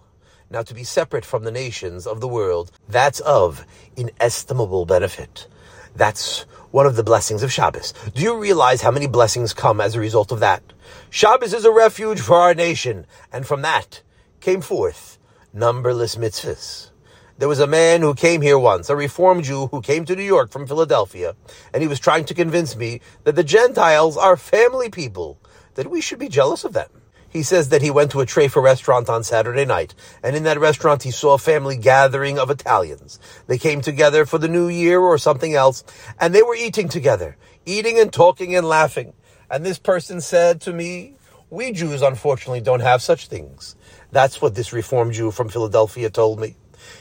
Now 0.49 0.61
to 0.61 0.73
be 0.73 0.83
separate 0.83 1.23
from 1.23 1.45
the 1.45 1.51
nations 1.51 2.05
of 2.05 2.19
the 2.19 2.27
world, 2.27 2.71
that's 2.89 3.21
of 3.21 3.65
inestimable 3.95 4.85
benefit. 4.85 5.47
That's 5.95 6.41
one 6.71 6.85
of 6.85 6.97
the 6.97 7.03
blessings 7.03 7.41
of 7.41 7.53
Shabbos. 7.53 7.93
Do 8.13 8.21
you 8.21 8.37
realize 8.37 8.81
how 8.81 8.91
many 8.91 9.07
blessings 9.07 9.53
come 9.53 9.79
as 9.79 9.95
a 9.95 10.01
result 10.01 10.33
of 10.33 10.41
that? 10.41 10.61
Shabbos 11.09 11.53
is 11.53 11.63
a 11.63 11.71
refuge 11.71 12.19
for 12.19 12.35
our 12.35 12.53
nation, 12.53 13.05
and 13.31 13.47
from 13.47 13.61
that 13.61 14.01
came 14.41 14.59
forth 14.59 15.17
numberless 15.53 16.17
mitzvahs. 16.17 16.89
There 17.37 17.47
was 17.47 17.61
a 17.61 17.67
man 17.67 18.01
who 18.01 18.13
came 18.13 18.41
here 18.41 18.59
once, 18.59 18.89
a 18.89 18.95
reformed 18.95 19.45
Jew 19.45 19.67
who 19.67 19.81
came 19.81 20.03
to 20.03 20.17
New 20.17 20.23
York 20.23 20.51
from 20.51 20.67
Philadelphia, 20.67 21.35
and 21.73 21.81
he 21.81 21.87
was 21.87 21.99
trying 21.99 22.25
to 22.25 22.33
convince 22.33 22.75
me 22.75 22.99
that 23.23 23.35
the 23.35 23.43
Gentiles 23.43 24.17
are 24.17 24.35
family 24.35 24.89
people, 24.89 25.39
that 25.75 25.89
we 25.89 26.01
should 26.01 26.19
be 26.19 26.27
jealous 26.27 26.65
of 26.65 26.73
them. 26.73 26.89
He 27.29 27.43
says 27.43 27.69
that 27.69 27.81
he 27.81 27.91
went 27.91 28.11
to 28.11 28.21
a 28.21 28.25
Treifa 28.25 28.61
restaurant 28.61 29.09
on 29.09 29.23
Saturday 29.23 29.65
night, 29.65 29.93
and 30.23 30.35
in 30.35 30.43
that 30.43 30.59
restaurant 30.59 31.03
he 31.03 31.11
saw 31.11 31.33
a 31.33 31.37
family 31.37 31.77
gathering 31.77 32.39
of 32.39 32.49
Italians. 32.49 33.19
They 33.47 33.57
came 33.57 33.81
together 33.81 34.25
for 34.25 34.37
the 34.37 34.47
new 34.47 34.67
year 34.67 34.99
or 34.99 35.17
something 35.17 35.53
else, 35.53 35.83
and 36.19 36.33
they 36.33 36.43
were 36.43 36.55
eating 36.55 36.89
together, 36.89 37.37
eating 37.65 37.99
and 37.99 38.11
talking 38.11 38.55
and 38.55 38.67
laughing. 38.67 39.13
And 39.49 39.65
this 39.65 39.79
person 39.79 40.21
said 40.21 40.61
to 40.61 40.73
me, 40.73 41.15
we 41.49 41.71
Jews 41.71 42.01
unfortunately 42.01 42.61
don't 42.61 42.81
have 42.81 43.01
such 43.01 43.27
things. 43.27 43.75
That's 44.11 44.41
what 44.41 44.55
this 44.55 44.73
Reformed 44.73 45.13
Jew 45.13 45.31
from 45.31 45.47
Philadelphia 45.47 46.09
told 46.09 46.39
me. 46.39 46.57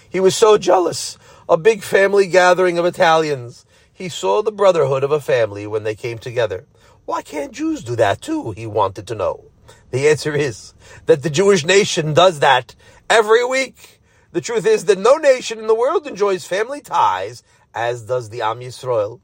He 0.08 0.20
was 0.20 0.36
so 0.36 0.56
jealous. 0.56 1.18
A 1.48 1.56
big 1.56 1.82
family 1.82 2.26
gathering 2.28 2.78
of 2.78 2.84
Italians. 2.84 3.66
He 3.92 4.08
saw 4.08 4.42
the 4.42 4.52
brotherhood 4.52 5.02
of 5.02 5.10
a 5.10 5.20
family 5.20 5.66
when 5.66 5.82
they 5.82 5.94
came 5.94 6.18
together. 6.18 6.66
Why 7.06 7.22
can't 7.22 7.52
Jews 7.52 7.82
do 7.82 7.96
that 7.96 8.20
too? 8.20 8.52
He 8.52 8.66
wanted 8.66 9.06
to 9.08 9.14
know. 9.14 9.50
The 9.96 10.10
answer 10.10 10.34
is 10.36 10.74
that 11.06 11.22
the 11.22 11.30
Jewish 11.30 11.64
nation 11.64 12.12
does 12.12 12.40
that 12.40 12.74
every 13.08 13.42
week. 13.46 14.02
The 14.30 14.42
truth 14.42 14.66
is 14.66 14.84
that 14.84 14.98
no 14.98 15.16
nation 15.16 15.58
in 15.58 15.68
the 15.68 15.74
world 15.74 16.06
enjoys 16.06 16.44
family 16.44 16.82
ties 16.82 17.42
as 17.74 18.02
does 18.02 18.28
the 18.28 18.42
Am 18.42 18.60
Yisrael 18.60 19.20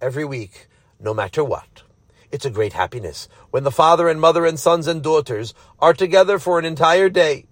every 0.00 0.24
week, 0.24 0.68
no 0.98 1.12
matter 1.12 1.44
what. 1.44 1.82
It's 2.32 2.46
a 2.46 2.50
great 2.50 2.72
happiness 2.72 3.28
when 3.50 3.64
the 3.64 3.70
father 3.70 4.08
and 4.08 4.18
mother 4.18 4.46
and 4.46 4.58
sons 4.58 4.86
and 4.86 5.02
daughters 5.02 5.52
are 5.78 5.92
together 5.92 6.38
for 6.38 6.58
an 6.58 6.64
entire 6.64 7.10
day. 7.10 7.44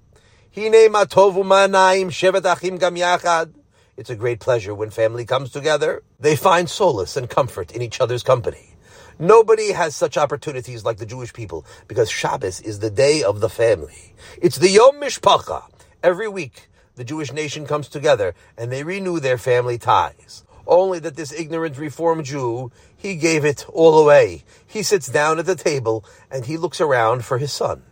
It's 0.55 0.89
a 4.09 4.17
great 4.17 4.41
pleasure 4.41 4.75
when 4.75 4.89
family 4.89 5.27
comes 5.27 5.51
together. 5.51 6.03
They 6.19 6.37
find 6.37 6.71
solace 6.71 7.19
and 7.19 7.29
comfort 7.29 7.71
in 7.73 7.83
each 7.83 8.01
other's 8.01 8.23
company. 8.23 8.72
Nobody 9.18 9.72
has 9.72 9.94
such 9.94 10.16
opportunities 10.16 10.85
like 10.85 10.98
the 10.98 11.07
Jewish 11.07 11.33
people 11.33 11.64
because 11.88 12.11
Shabbos 12.11 12.61
is 12.61 12.79
the 12.79 12.90
day 12.90 13.22
of 13.22 13.40
the 13.40 13.48
family. 13.48 14.14
It's 14.40 14.57
the 14.57 14.70
Yom 14.70 15.01
Mishpacha. 15.01 15.64
Every 16.03 16.29
week, 16.29 16.68
the 16.96 17.05
Jewish 17.05 17.33
nation 17.33 17.66
comes 17.66 17.88
together 17.88 18.35
and 18.57 18.70
they 18.70 18.85
renew 18.85 19.20
their 19.20 19.38
family 19.38 19.79
ties. 19.79 20.44
Only 20.66 20.98
that 21.01 21.16
this 21.16 21.33
ignorant 21.33 21.79
Reform 21.79 22.22
Jew, 22.22 22.70
he 22.96 23.16
gave 23.16 23.44
it 23.44 23.66
all 23.68 23.98
away. 23.98 24.44
He 24.66 24.83
sits 24.83 25.09
down 25.09 25.38
at 25.38 25.46
the 25.46 25.57
table 25.57 26.05
and 26.31 26.44
he 26.44 26.57
looks 26.57 26.81
around 26.81 27.25
for 27.25 27.38
his 27.38 27.53
son. 27.53 27.83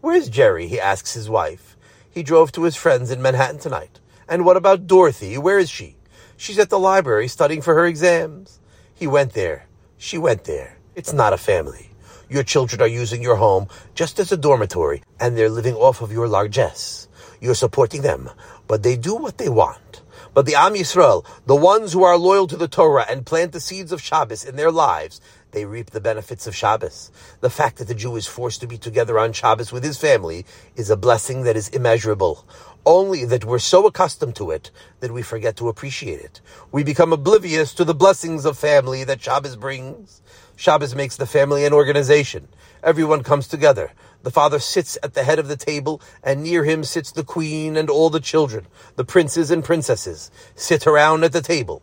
Where's 0.00 0.28
Jerry? 0.28 0.68
He 0.68 0.80
asks 0.80 1.14
his 1.14 1.28
wife. 1.28 1.76
He 2.10 2.22
drove 2.22 2.52
to 2.52 2.64
his 2.64 2.76
friends 2.76 3.10
in 3.10 3.22
Manhattan 3.22 3.58
tonight. 3.58 4.00
And 4.28 4.44
what 4.44 4.56
about 4.56 4.86
Dorothy? 4.86 5.38
Where 5.38 5.58
is 5.58 5.70
she? 5.70 5.96
She's 6.36 6.58
at 6.58 6.70
the 6.70 6.78
library 6.78 7.28
studying 7.28 7.62
for 7.62 7.74
her 7.74 7.86
exams. 7.86 8.58
He 8.94 9.06
went 9.06 9.32
there. 9.32 9.66
She 10.02 10.18
went 10.18 10.42
there. 10.42 10.78
It's 10.96 11.12
not 11.12 11.32
a 11.32 11.38
family. 11.38 11.90
Your 12.28 12.42
children 12.42 12.82
are 12.82 12.88
using 12.88 13.22
your 13.22 13.36
home 13.36 13.68
just 13.94 14.18
as 14.18 14.32
a 14.32 14.36
dormitory, 14.36 15.04
and 15.20 15.38
they're 15.38 15.48
living 15.48 15.76
off 15.76 16.00
of 16.00 16.10
your 16.10 16.26
largesse. 16.26 17.06
You're 17.40 17.54
supporting 17.54 18.02
them, 18.02 18.28
but 18.66 18.82
they 18.82 18.96
do 18.96 19.14
what 19.14 19.38
they 19.38 19.48
want. 19.48 20.02
But 20.34 20.46
the 20.46 20.56
Am 20.56 20.74
Yisrael, 20.74 21.24
the 21.46 21.54
ones 21.54 21.92
who 21.92 22.02
are 22.02 22.18
loyal 22.18 22.48
to 22.48 22.56
the 22.56 22.66
Torah 22.66 23.06
and 23.08 23.24
plant 23.24 23.52
the 23.52 23.60
seeds 23.60 23.92
of 23.92 24.02
Shabbos 24.02 24.44
in 24.44 24.56
their 24.56 24.72
lives, 24.72 25.20
they 25.52 25.66
reap 25.66 25.90
the 25.90 26.00
benefits 26.00 26.48
of 26.48 26.56
Shabbos. 26.56 27.12
The 27.40 27.50
fact 27.50 27.76
that 27.76 27.86
the 27.86 27.94
Jew 27.94 28.16
is 28.16 28.26
forced 28.26 28.60
to 28.62 28.66
be 28.66 28.78
together 28.78 29.20
on 29.20 29.32
Shabbos 29.32 29.70
with 29.70 29.84
his 29.84 29.98
family 29.98 30.44
is 30.74 30.90
a 30.90 30.96
blessing 30.96 31.44
that 31.44 31.56
is 31.56 31.68
immeasurable. 31.68 32.44
Only 32.84 33.24
that 33.26 33.44
we're 33.44 33.60
so 33.60 33.86
accustomed 33.86 34.34
to 34.36 34.50
it 34.50 34.72
that 34.98 35.12
we 35.12 35.22
forget 35.22 35.54
to 35.56 35.68
appreciate 35.68 36.20
it. 36.20 36.40
We 36.72 36.82
become 36.82 37.12
oblivious 37.12 37.74
to 37.74 37.84
the 37.84 37.94
blessings 37.94 38.44
of 38.44 38.58
family 38.58 39.04
that 39.04 39.22
Shabbos 39.22 39.54
brings. 39.54 40.20
Shabbos 40.56 40.94
makes 40.94 41.16
the 41.16 41.26
family 41.26 41.64
an 41.64 41.72
organization. 41.72 42.48
Everyone 42.82 43.22
comes 43.22 43.46
together. 43.46 43.92
The 44.24 44.32
father 44.32 44.58
sits 44.58 44.98
at 45.02 45.14
the 45.14 45.22
head 45.22 45.38
of 45.38 45.46
the 45.46 45.56
table, 45.56 46.02
and 46.24 46.42
near 46.42 46.64
him 46.64 46.82
sits 46.82 47.12
the 47.12 47.22
queen 47.22 47.76
and 47.76 47.88
all 47.88 48.10
the 48.10 48.20
children. 48.20 48.66
The 48.96 49.04
princes 49.04 49.52
and 49.52 49.62
princesses 49.62 50.32
sit 50.56 50.84
around 50.84 51.22
at 51.22 51.32
the 51.32 51.40
table. 51.40 51.82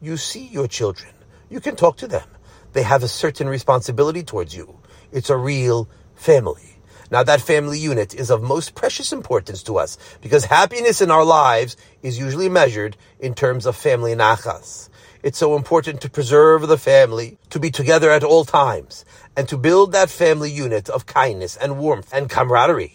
You 0.00 0.16
see 0.16 0.46
your 0.46 0.66
children. 0.66 1.12
You 1.48 1.60
can 1.60 1.76
talk 1.76 1.96
to 1.98 2.08
them. 2.08 2.26
They 2.72 2.82
have 2.82 3.04
a 3.04 3.08
certain 3.08 3.48
responsibility 3.48 4.24
towards 4.24 4.56
you. 4.56 4.80
It's 5.12 5.30
a 5.30 5.36
real 5.36 5.88
family. 6.16 6.79
Now 7.10 7.24
that 7.24 7.40
family 7.40 7.78
unit 7.78 8.14
is 8.14 8.30
of 8.30 8.40
most 8.40 8.76
precious 8.76 9.12
importance 9.12 9.64
to 9.64 9.78
us 9.78 9.98
because 10.20 10.44
happiness 10.44 11.00
in 11.00 11.10
our 11.10 11.24
lives 11.24 11.76
is 12.02 12.18
usually 12.18 12.48
measured 12.48 12.96
in 13.18 13.34
terms 13.34 13.66
of 13.66 13.74
family 13.74 14.14
nachas. 14.14 14.88
It's 15.22 15.38
so 15.38 15.56
important 15.56 16.00
to 16.02 16.08
preserve 16.08 16.68
the 16.68 16.78
family, 16.78 17.36
to 17.50 17.58
be 17.58 17.70
together 17.70 18.10
at 18.10 18.24
all 18.24 18.44
times, 18.44 19.04
and 19.36 19.48
to 19.48 19.58
build 19.58 19.92
that 19.92 20.08
family 20.08 20.50
unit 20.50 20.88
of 20.88 21.06
kindness 21.06 21.56
and 21.56 21.78
warmth 21.78 22.10
and 22.14 22.30
camaraderie. 22.30 22.94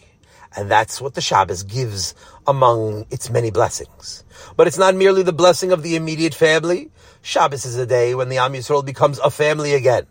And 0.55 0.71
that's 0.71 1.01
what 1.01 1.13
the 1.13 1.21
Shabbos 1.21 1.63
gives 1.63 2.15
among 2.47 3.05
its 3.11 3.29
many 3.29 3.51
blessings. 3.51 4.23
But 4.55 4.67
it's 4.67 4.77
not 4.77 4.95
merely 4.95 5.23
the 5.23 5.33
blessing 5.33 5.73
of 5.73 5.83
the 5.83 5.97
immediate 5.97 6.33
family. 6.33 6.89
Shabbos 7.21 7.65
is 7.65 7.77
a 7.77 7.85
day 7.85 8.15
when 8.15 8.29
the 8.29 8.37
Am 8.37 8.53
Yisrael 8.53 8.85
becomes 8.85 9.19
a 9.19 9.29
family 9.29 9.73
again. 9.73 10.07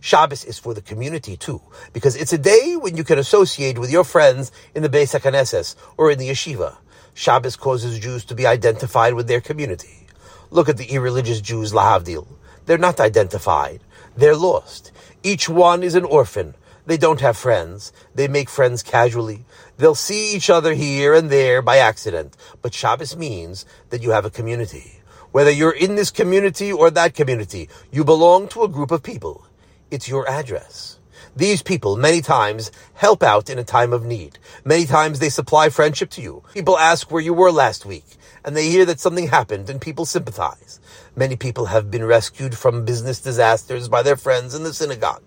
Shabbos 0.00 0.44
is 0.44 0.58
for 0.58 0.74
the 0.74 0.82
community 0.82 1.36
too, 1.36 1.60
because 1.92 2.14
it's 2.14 2.32
a 2.32 2.38
day 2.38 2.76
when 2.76 2.96
you 2.96 3.02
can 3.02 3.18
associate 3.18 3.78
with 3.78 3.90
your 3.90 4.04
friends 4.04 4.52
in 4.74 4.82
the 4.82 4.88
Beis 4.88 5.18
HaKnesses 5.18 5.74
or 5.96 6.10
in 6.10 6.18
the 6.18 6.28
yeshiva. 6.28 6.76
Shabbos 7.14 7.56
causes 7.56 7.98
Jews 7.98 8.24
to 8.26 8.34
be 8.36 8.46
identified 8.46 9.14
with 9.14 9.26
their 9.26 9.40
community. 9.40 10.06
Look 10.50 10.68
at 10.68 10.76
the 10.76 10.92
irreligious 10.92 11.40
Jews, 11.40 11.72
Lahavdil. 11.72 12.28
They're 12.66 12.78
not 12.78 13.00
identified. 13.00 13.80
They're 14.16 14.36
lost. 14.36 14.92
Each 15.24 15.48
one 15.48 15.82
is 15.82 15.96
an 15.96 16.04
orphan. 16.04 16.54
They 16.86 16.96
don't 16.96 17.20
have 17.20 17.36
friends. 17.36 17.92
They 18.14 18.28
make 18.28 18.48
friends 18.48 18.84
casually. 18.84 19.44
They'll 19.78 19.96
see 19.96 20.34
each 20.34 20.48
other 20.48 20.74
here 20.74 21.12
and 21.12 21.28
there 21.28 21.60
by 21.60 21.78
accident. 21.78 22.36
But 22.62 22.72
Shabbos 22.72 23.16
means 23.16 23.66
that 23.90 24.02
you 24.02 24.12
have 24.12 24.24
a 24.24 24.30
community. 24.30 25.00
Whether 25.32 25.50
you're 25.50 25.72
in 25.72 25.96
this 25.96 26.10
community 26.10 26.72
or 26.72 26.90
that 26.90 27.14
community, 27.14 27.68
you 27.90 28.04
belong 28.04 28.48
to 28.48 28.62
a 28.62 28.68
group 28.68 28.90
of 28.90 29.02
people 29.02 29.44
it's 29.90 30.08
your 30.08 30.28
address. 30.28 30.98
These 31.36 31.62
people 31.62 31.96
many 31.96 32.20
times 32.20 32.72
help 32.94 33.22
out 33.22 33.48
in 33.48 33.58
a 33.58 33.64
time 33.64 33.92
of 33.92 34.04
need. 34.04 34.38
Many 34.64 34.86
times 34.86 35.18
they 35.18 35.28
supply 35.28 35.68
friendship 35.68 36.10
to 36.10 36.20
you. 36.20 36.42
People 36.52 36.78
ask 36.78 37.10
where 37.10 37.22
you 37.22 37.32
were 37.32 37.52
last 37.52 37.86
week 37.86 38.04
and 38.44 38.56
they 38.56 38.68
hear 38.68 38.84
that 38.86 39.00
something 39.00 39.28
happened 39.28 39.70
and 39.70 39.80
people 39.80 40.04
sympathize. 40.04 40.80
Many 41.14 41.36
people 41.36 41.66
have 41.66 41.90
been 41.90 42.04
rescued 42.04 42.56
from 42.56 42.84
business 42.84 43.20
disasters 43.20 43.88
by 43.88 44.02
their 44.02 44.16
friends 44.16 44.54
in 44.54 44.62
the 44.62 44.74
synagogue. 44.74 45.22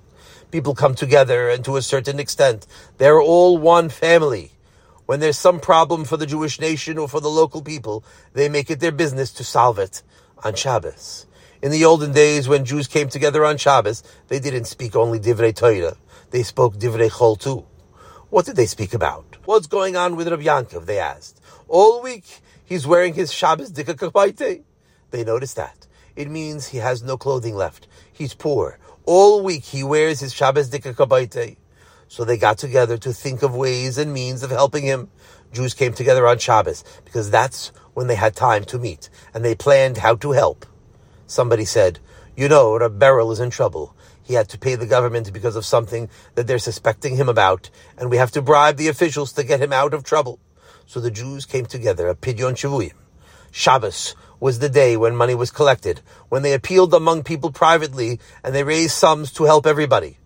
People 0.52 0.76
come 0.76 0.96
together 0.96 1.50
and 1.50 1.64
to 1.64 1.78
a 1.78 1.82
certain 1.82 2.20
extent, 2.20 2.68
they're 2.98 3.22
all 3.22 3.58
one 3.58 3.90
family. 3.90 4.52
When 5.06 5.20
there's 5.20 5.38
some 5.38 5.60
problem 5.60 6.04
for 6.04 6.18
the 6.18 6.26
Jewish 6.26 6.60
nation 6.60 6.98
or 6.98 7.08
for 7.08 7.22
the 7.22 7.30
local 7.30 7.62
people, 7.62 8.04
they 8.34 8.50
make 8.50 8.70
it 8.70 8.80
their 8.80 8.92
business 8.92 9.32
to 9.34 9.44
solve 9.44 9.80
it 9.80 10.04
on 10.44 10.56
Shabbos. 10.56 11.26
In 11.62 11.70
the 11.70 11.86
olden 11.86 12.12
days, 12.12 12.48
when 12.48 12.66
Jews 12.66 12.88
came 12.88 13.08
together 13.08 13.46
on 13.46 13.58
Shabbos, 13.58 14.02
they 14.30 14.40
didn't 14.40 14.66
speak 14.66 14.96
only 14.96 15.20
Divrei 15.20 15.56
Torah. 15.56 15.96
They 16.32 16.42
spoke 16.42 16.76
Divrei 16.78 17.12
Chol 17.12 17.40
too. 17.40 17.68
What 18.32 18.48
did 18.48 18.56
they 18.56 18.66
speak 18.66 18.96
about? 18.96 19.38
What's 19.46 19.68
going 19.68 19.96
on 19.96 20.16
with 20.16 20.28
Rabbi 20.28 20.42
Yankov? 20.42 20.88
They 20.88 20.98
asked. 20.98 21.40
All 21.68 22.02
week, 22.02 22.26
he's 22.66 22.88
wearing 22.88 23.14
his 23.14 23.32
Shabbos 23.32 23.72
Dika 23.72 23.94
Kapaite. 23.94 24.64
They 25.12 25.24
noticed 25.24 25.56
that. 25.56 25.86
It 26.16 26.32
means 26.32 26.70
he 26.70 26.80
has 26.80 27.04
no 27.04 27.16
clothing 27.16 27.54
left. 27.54 27.88
He's 28.12 28.34
poor. 28.34 28.80
All 29.06 29.44
week, 29.44 29.66
he 29.66 29.84
wears 29.84 30.20
his 30.20 30.34
Shabbos 30.34 30.72
Dika 30.72 30.96
Kapaite. 30.96 31.58
So 32.08 32.26
they 32.26 32.38
got 32.38 32.58
together 32.58 32.98
to 32.98 33.14
think 33.14 33.44
of 33.44 33.56
ways 33.56 34.00
and 34.00 34.12
means 34.12 34.42
of 34.42 34.50
helping 34.50 34.84
him. 34.84 35.12
Jews 35.54 35.76
came 35.76 35.94
together 35.94 36.26
on 36.26 36.40
Shabbos 36.40 36.84
because 37.06 37.30
that's 37.30 37.72
when 37.94 38.08
they 38.08 38.16
had 38.16 38.36
time 38.36 38.64
to 38.66 38.80
meet 38.80 39.12
and 39.32 39.46
they 39.46 39.54
planned 39.54 39.98
how 39.98 40.16
to 40.16 40.32
help. 40.32 40.66
Somebody 41.32 41.64
said, 41.64 42.00
You 42.36 42.50
know, 42.50 42.78
Reb 42.78 43.00
Berel 43.00 43.32
is 43.32 43.40
in 43.40 43.52
trouble. 43.52 43.96
he 44.22 44.34
had 44.34 44.50
to 44.50 44.60
pay 44.60 44.76
the 44.76 44.86
government 44.86 45.32
because 45.32 45.56
of 45.56 45.66
something 45.66 46.10
that 46.36 46.46
they're 46.46 46.60
suspecting 46.60 47.16
him 47.16 47.30
about, 47.30 47.70
and 47.98 48.10
we 48.10 48.18
have 48.18 48.32
to 48.32 48.42
bribe 48.42 48.76
the 48.76 48.90
officials 48.90 49.32
to 49.34 49.46
get 49.46 49.62
him 49.62 49.72
out 49.72 49.94
of 49.94 50.04
trouble. 50.04 50.40
So 50.86 51.00
the 51.00 51.10
Jews 51.10 51.46
came 51.46 51.66
together, 51.66 52.10
a 52.10 52.16
Pidyon 52.16 52.56
Shavuyim. 52.56 52.96
Shabbos 53.50 54.14
was 54.42 54.60
the 54.60 54.68
day 54.68 54.98
when 54.98 55.16
money 55.16 55.34
was 55.34 55.52
collected, 55.52 56.02
when 56.28 56.42
they 56.42 56.52
appealed 56.52 56.94
among 56.94 57.24
people 57.24 57.54
privately, 57.54 58.20
and 58.44 58.54
they 58.54 58.66
raised 58.66 58.92
sums 58.92 59.32
to 59.32 59.46
help 59.46 59.66
everybody. 59.66 60.18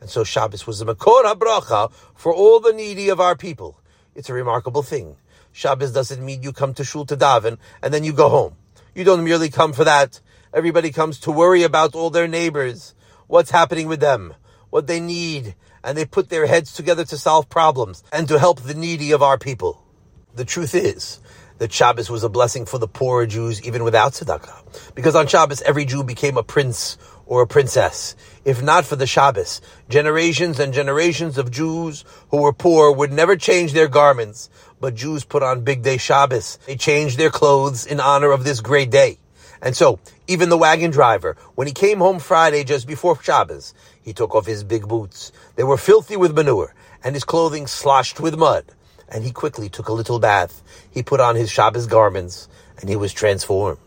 And 0.00 0.08
so 0.08 0.24
Shabbos 0.24 0.66
was 0.66 0.78
the 0.78 0.86
Makor 0.86 1.24
HaBracha 1.24 1.92
for 2.14 2.32
all 2.32 2.58
the 2.58 2.72
needy 2.72 3.10
of 3.10 3.20
our 3.20 3.36
people. 3.36 3.82
It's 4.14 4.30
a 4.30 4.34
remarkable 4.34 4.82
thing. 4.82 5.16
Shabbos 5.52 5.92
doesn't 5.92 6.24
mean 6.24 6.42
you 6.42 6.54
come 6.54 6.72
to 6.72 6.84
shul 6.84 7.04
to 7.04 7.18
daven 7.18 7.58
and 7.82 7.92
then 7.92 8.02
you 8.02 8.14
go 8.14 8.30
home. 8.30 8.56
You 8.94 9.04
don't 9.04 9.24
merely 9.24 9.50
come 9.50 9.72
for 9.72 9.84
that. 9.84 10.20
Everybody 10.54 10.92
comes 10.92 11.18
to 11.20 11.32
worry 11.32 11.64
about 11.64 11.96
all 11.96 12.10
their 12.10 12.28
neighbors, 12.28 12.94
what's 13.26 13.50
happening 13.50 13.88
with 13.88 13.98
them, 13.98 14.34
what 14.70 14.86
they 14.86 15.00
need, 15.00 15.56
and 15.82 15.98
they 15.98 16.04
put 16.04 16.28
their 16.28 16.46
heads 16.46 16.72
together 16.72 17.04
to 17.06 17.18
solve 17.18 17.48
problems 17.48 18.04
and 18.12 18.28
to 18.28 18.38
help 18.38 18.60
the 18.60 18.72
needy 18.72 19.10
of 19.10 19.20
our 19.20 19.36
people. 19.36 19.82
The 20.36 20.44
truth 20.44 20.72
is 20.76 21.18
that 21.58 21.72
Shabbos 21.72 22.08
was 22.08 22.22
a 22.22 22.28
blessing 22.28 22.66
for 22.66 22.78
the 22.78 22.86
poorer 22.86 23.26
Jews 23.26 23.60
even 23.66 23.82
without 23.82 24.12
tzedakah. 24.12 24.94
Because 24.94 25.16
on 25.16 25.26
Shabbos, 25.26 25.60
every 25.62 25.86
Jew 25.86 26.04
became 26.04 26.36
a 26.36 26.44
prince 26.44 26.98
or 27.26 27.42
a 27.42 27.48
princess. 27.48 28.14
If 28.44 28.62
not 28.62 28.84
for 28.84 28.94
the 28.94 29.08
Shabbos, 29.08 29.60
generations 29.88 30.60
and 30.60 30.72
generations 30.72 31.36
of 31.36 31.50
Jews 31.50 32.04
who 32.28 32.42
were 32.42 32.52
poor 32.52 32.92
would 32.92 33.12
never 33.12 33.34
change 33.34 33.72
their 33.72 33.88
garments, 33.88 34.50
but 34.80 34.94
Jews 34.94 35.24
put 35.24 35.42
on 35.42 35.64
bigdei 35.64 35.98
Shabbos. 35.98 36.60
They 36.64 36.76
changed 36.76 37.18
their 37.18 37.30
clothes 37.30 37.86
in 37.86 37.98
honor 37.98 38.30
of 38.30 38.44
this 38.44 38.60
great 38.60 38.92
day. 38.92 39.18
And 39.64 39.76
so, 39.76 39.98
even 40.28 40.50
the 40.50 40.58
wagon 40.58 40.92
driver, 40.92 41.36
when 41.56 41.66
he 41.66 41.72
came 41.72 41.98
home 41.98 42.20
Friday 42.20 42.62
just 42.62 42.86
before 42.86 43.20
Shabbos, 43.20 43.74
he 44.02 44.12
took 44.12 44.34
off 44.34 44.46
his 44.46 44.62
big 44.62 44.86
boots. 44.86 45.32
They 45.56 45.64
were 45.64 45.76
filthy 45.76 46.16
with 46.16 46.36
manure, 46.36 46.74
and 47.02 47.16
his 47.16 47.24
clothing 47.24 47.66
sloshed 47.66 48.20
with 48.20 48.38
mud. 48.38 48.66
And 49.08 49.24
he 49.24 49.32
quickly 49.32 49.68
took 49.68 49.88
a 49.88 49.92
little 49.92 50.20
bath. 50.20 50.62
He 50.90 51.02
put 51.02 51.18
on 51.18 51.34
his 51.34 51.50
Shabbos 51.50 51.88
garments, 51.88 52.48
and 52.78 52.88
he 52.88 52.96
was 52.96 53.12
transformed. 53.12 53.80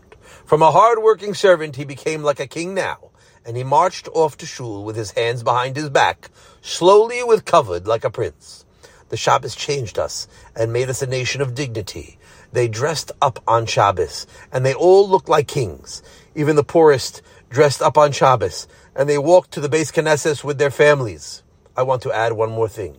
From 0.44 0.60
a 0.60 0.70
hard-working 0.70 1.32
servant, 1.32 1.76
he 1.76 1.84
became 1.84 2.22
like 2.22 2.40
a 2.40 2.46
king 2.46 2.74
now 2.74 3.08
and 3.48 3.56
he 3.56 3.64
marched 3.64 4.08
off 4.12 4.36
to 4.36 4.44
shul 4.44 4.84
with 4.84 4.94
his 4.94 5.12
hands 5.12 5.42
behind 5.42 5.74
his 5.74 5.88
back, 5.88 6.28
slowly 6.60 7.24
with 7.24 7.46
covered 7.46 7.86
like 7.86 8.04
a 8.04 8.10
prince. 8.10 8.66
The 9.08 9.16
Shabbos 9.16 9.54
changed 9.54 9.98
us 9.98 10.28
and 10.54 10.70
made 10.70 10.90
us 10.90 11.00
a 11.00 11.06
nation 11.06 11.40
of 11.40 11.54
dignity. 11.54 12.17
They 12.52 12.68
dressed 12.68 13.12
up 13.20 13.42
on 13.46 13.66
Shabbos, 13.66 14.26
and 14.52 14.64
they 14.64 14.74
all 14.74 15.08
looked 15.08 15.28
like 15.28 15.48
kings. 15.48 16.02
Even 16.34 16.56
the 16.56 16.64
poorest 16.64 17.22
dressed 17.50 17.82
up 17.82 17.98
on 17.98 18.12
Shabbos, 18.12 18.66
and 18.94 19.08
they 19.08 19.18
walked 19.18 19.52
to 19.52 19.60
the 19.60 19.68
Beis 19.68 19.92
Knesset 19.92 20.42
with 20.44 20.58
their 20.58 20.70
families. 20.70 21.42
I 21.76 21.82
want 21.82 22.02
to 22.02 22.12
add 22.12 22.32
one 22.32 22.50
more 22.50 22.68
thing. 22.68 22.96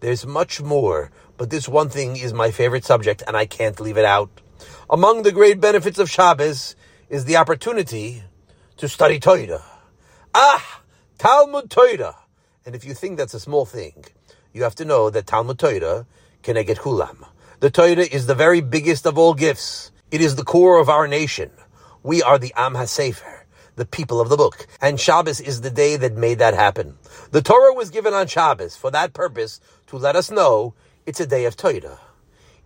There's 0.00 0.26
much 0.26 0.60
more, 0.62 1.10
but 1.36 1.50
this 1.50 1.68
one 1.68 1.88
thing 1.88 2.16
is 2.16 2.32
my 2.32 2.50
favorite 2.50 2.84
subject, 2.84 3.22
and 3.26 3.36
I 3.36 3.46
can't 3.46 3.80
leave 3.80 3.98
it 3.98 4.04
out. 4.04 4.40
Among 4.88 5.22
the 5.22 5.32
great 5.32 5.60
benefits 5.60 5.98
of 5.98 6.10
Shabbos 6.10 6.76
is 7.08 7.24
the 7.24 7.36
opportunity 7.36 8.22
to 8.76 8.88
study 8.88 9.20
Torah. 9.20 9.62
Ah, 10.34 10.82
Talmud 11.18 11.70
Torah. 11.70 12.16
And 12.64 12.74
if 12.74 12.84
you 12.84 12.94
think 12.94 13.18
that's 13.18 13.34
a 13.34 13.40
small 13.40 13.64
thing, 13.64 14.04
you 14.52 14.62
have 14.62 14.74
to 14.76 14.84
know 14.84 15.10
that 15.10 15.26
Talmud 15.26 15.58
Torah 15.58 16.06
can 16.42 16.54
get 16.64 16.78
kulam. 16.78 17.26
The 17.62 17.70
Torah 17.70 18.08
is 18.10 18.26
the 18.26 18.34
very 18.34 18.60
biggest 18.60 19.06
of 19.06 19.16
all 19.16 19.34
gifts. 19.34 19.92
It 20.10 20.20
is 20.20 20.34
the 20.34 20.42
core 20.42 20.80
of 20.80 20.88
our 20.88 21.06
nation. 21.06 21.52
We 22.02 22.20
are 22.20 22.36
the 22.36 22.52
Am 22.56 22.74
HaSefer, 22.74 23.42
the 23.76 23.86
people 23.86 24.20
of 24.20 24.28
the 24.28 24.36
book. 24.36 24.66
And 24.80 24.98
Shabbos 24.98 25.40
is 25.40 25.60
the 25.60 25.70
day 25.70 25.94
that 25.94 26.16
made 26.16 26.40
that 26.40 26.54
happen. 26.54 26.98
The 27.30 27.40
Torah 27.40 27.72
was 27.72 27.90
given 27.90 28.14
on 28.14 28.26
Shabbos 28.26 28.74
for 28.74 28.90
that 28.90 29.12
purpose 29.12 29.60
to 29.86 29.96
let 29.96 30.16
us 30.16 30.28
know 30.28 30.74
it's 31.06 31.20
a 31.20 31.24
day 31.24 31.44
of 31.44 31.56
Torah. 31.56 32.00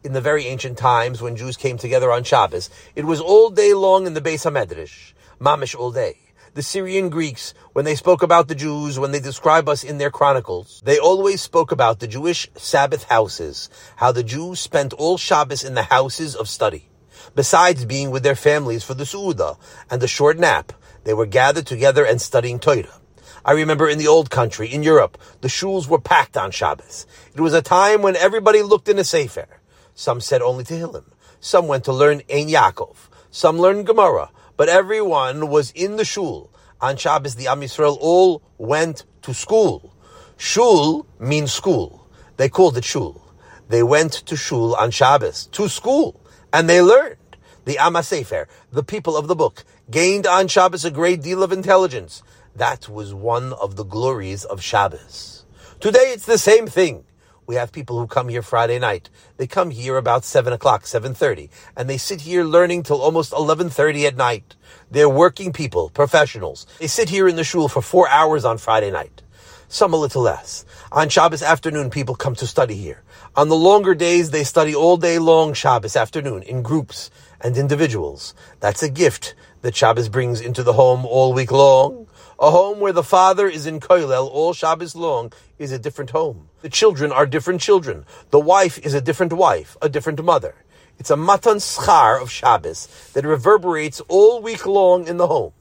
In 0.03 0.15
the 0.15 0.23
very 0.23 0.47
ancient 0.47 0.79
times 0.79 1.21
when 1.21 1.37
Jews 1.37 1.59
came 1.59 1.77
together 1.77 2.11
on 2.11 2.25
Shabbos, 2.25 2.71
it 2.95 3.05
was 3.05 3.21
all 3.21 3.51
day 3.51 3.75
long 3.75 4.07
in 4.07 4.15
the 4.15 4.23
Beis 4.23 4.51
HaMedrash, 4.51 5.13
mamish 5.39 5.79
all 5.79 5.93
day 5.93 6.26
the 6.57 6.63
Syrian 6.63 7.11
Greeks, 7.11 7.53
when 7.75 7.85
they 7.85 7.95
spoke 7.95 8.23
about 8.23 8.49
the 8.49 8.55
Jews, 8.55 8.99
when 8.99 9.11
they 9.11 9.21
describe 9.21 9.69
us 9.69 9.85
in 9.85 9.99
their 9.99 10.11
chronicles, 10.11 10.81
they 10.87 10.99
always 10.99 11.43
spoke 11.43 11.71
about 11.71 12.01
the 12.01 12.07
Jewish 12.07 12.49
Sabbath 12.55 13.05
houses, 13.05 13.69
how 13.97 14.11
the 14.11 14.25
Jews 14.25 14.59
spent 14.59 14.95
all 14.95 15.19
Shabbos 15.19 15.63
in 15.63 15.75
the 15.75 15.83
houses 15.83 16.35
of 16.35 16.49
study. 16.49 16.89
Besides 17.35 17.85
being 17.85 18.11
with 18.11 18.23
their 18.23 18.35
families 18.35 18.85
for 18.85 18.95
the 18.95 19.05
Su'udah 19.05 19.59
and 19.91 20.01
the 20.01 20.09
short 20.09 20.39
nap, 20.39 20.73
they 21.05 21.13
were 21.13 21.27
gathered 21.27 21.67
together 21.67 22.07
and 22.07 22.23
studying 22.23 22.59
Torah. 22.59 23.03
I 23.45 23.53
remember 23.53 23.87
in 23.87 23.99
the 23.99 24.09
old 24.09 24.31
country, 24.31 24.73
in 24.73 24.83
Europe, 24.83 25.19
the 25.43 25.49
shuls 25.49 25.87
were 25.89 26.01
packed 26.01 26.39
on 26.39 26.53
Shabbos. 26.53 27.07
It 27.35 27.41
was 27.43 27.53
a 27.53 27.61
time 27.61 28.01
when 28.01 28.17
everybody 28.17 28.63
looked 28.63 28.89
in 28.89 28.99
a 28.99 29.05
Sefer. 29.05 29.61
Some 29.95 30.23
said 30.23 30.41
only 30.41 30.65
to 30.65 30.73
Tehillim. 30.73 31.05
Some 31.39 31.67
went 31.67 31.85
to 31.85 31.93
learn 31.93 32.23
Ein 32.31 32.49
Yaakov. 32.49 32.97
Some 33.31 33.59
learned 33.59 33.87
Gemara 33.87 34.31
but 34.57 34.69
everyone 34.69 35.49
was 35.49 35.71
in 35.73 35.97
the 35.97 36.05
shul. 36.05 36.51
On 36.81 36.97
Shabbos, 36.97 37.35
the 37.35 37.47
Am 37.49 37.61
Yisrael 37.61 37.97
all 38.01 38.43
went 38.59 39.05
to 39.23 39.33
school. 39.33 39.95
Shul 40.37 41.07
means 41.19 41.53
school. 41.53 42.07
They 42.37 42.49
called 42.49 42.77
it 42.77 42.85
shul. 42.85 43.23
They 43.69 43.83
went 43.83 44.13
to 44.13 44.37
shul 44.37 44.75
on 44.75 44.91
Shabbos, 44.91 45.47
to 45.47 45.69
school, 45.69 46.21
and 46.53 46.69
they 46.69 46.83
learned. 46.83 47.17
The 47.65 47.79
Am 47.79 47.95
HaSefer, 47.95 48.47
the 48.71 48.85
people 48.85 49.17
of 49.17 49.27
the 49.27 49.35
book, 49.35 49.65
gained 49.91 50.27
on 50.27 50.47
Shabbos 50.47 50.85
a 50.85 50.91
great 50.91 51.23
deal 51.23 51.43
of 51.43 51.51
intelligence. 51.51 52.23
That 52.55 52.89
was 52.89 53.13
one 53.13 53.53
of 53.55 53.77
the 53.77 53.85
glories 53.85 54.45
of 54.45 54.63
Shabbos. 54.63 55.45
Today 55.81 56.13
it's 56.13 56.27
the 56.27 56.39
same 56.39 56.67
thing. 56.67 57.05
We 57.47 57.55
have 57.55 57.71
people 57.71 57.99
who 58.01 58.09
come 58.09 58.29
here 58.29 58.43
Friday 58.43 58.81
night. 58.81 59.09
They 59.37 59.47
come 59.47 59.71
here 59.71 59.97
about 59.97 60.25
7 60.25 60.53
o'clock, 60.53 60.83
7.30, 60.83 61.49
and 61.77 61.89
they 61.89 61.97
sit 61.97 62.23
here 62.23 62.43
learning 62.43 62.83
till 62.83 63.01
almost 63.01 63.33
11.30 63.33 64.05
at 64.05 64.17
night. 64.17 64.57
They're 64.91 65.09
working 65.09 65.53
people, 65.53 65.91
professionals. 65.91 66.67
They 66.81 66.89
sit 66.89 67.09
here 67.09 67.29
in 67.29 67.37
the 67.37 67.45
shul 67.45 67.69
for 67.69 67.83
four 67.83 68.09
hours 68.09 68.45
on 68.45 68.59
Friday 68.59 68.91
night. 68.91 69.23
Some 69.69 69.95
a 69.95 69.97
little 69.97 70.23
less. 70.23 70.65
On 70.91 71.09
Shabbos 71.09 71.43
afternoon, 71.43 71.91
people 71.91 72.17
come 72.17 72.35
to 72.37 72.47
study 72.49 72.75
here. 72.75 73.03
On 73.37 73.49
the 73.49 73.57
longer 73.57 73.95
days, 73.95 74.31
they 74.31 74.43
study 74.43 74.75
all 74.75 74.97
day 74.97 75.19
long 75.19 75.55
Shabbos 75.55 75.95
afternoon 75.95 76.43
in 76.43 76.63
groups 76.63 77.11
and 77.41 77.57
individuals. 77.57 78.35
That's 78.59 78.83
a 78.83 78.91
gift 78.91 79.35
that 79.63 79.77
Shabbos 79.77 80.09
brings 80.09 80.41
into 80.41 80.63
the 80.63 80.73
home 80.73 81.05
all 81.05 81.33
week 81.33 81.53
long. 81.53 82.07
A 82.39 82.51
home 82.51 82.81
where 82.81 82.93
the 82.93 83.03
father 83.03 83.49
is 83.49 83.67
in 83.67 83.81
koilel 83.81 84.29
all 84.29 84.53
Shabbos 84.53 84.95
long 84.95 85.33
is 85.59 85.73
a 85.73 85.79
different 85.79 86.11
home. 86.11 86.49
The 86.67 86.71
children 86.71 87.13
are 87.13 87.27
different 87.27 87.61
children. 87.61 88.05
The 88.31 88.41
wife 88.41 88.77
is 88.85 88.93
a 88.93 89.01
different 89.01 89.33
wife, 89.33 89.77
a 89.81 89.89
different 89.89 90.21
mother. 90.25 90.57
It's 90.99 91.11
a 91.11 91.17
matan 91.17 91.59
schar 91.59 92.21
of 92.21 92.29
Shabbos 92.29 92.89
that 93.13 93.25
reverberates 93.25 94.01
all 94.09 94.43
week 94.43 94.67
long 94.67 95.07
in 95.07 95.17
the 95.17 95.29
home. 95.29 95.53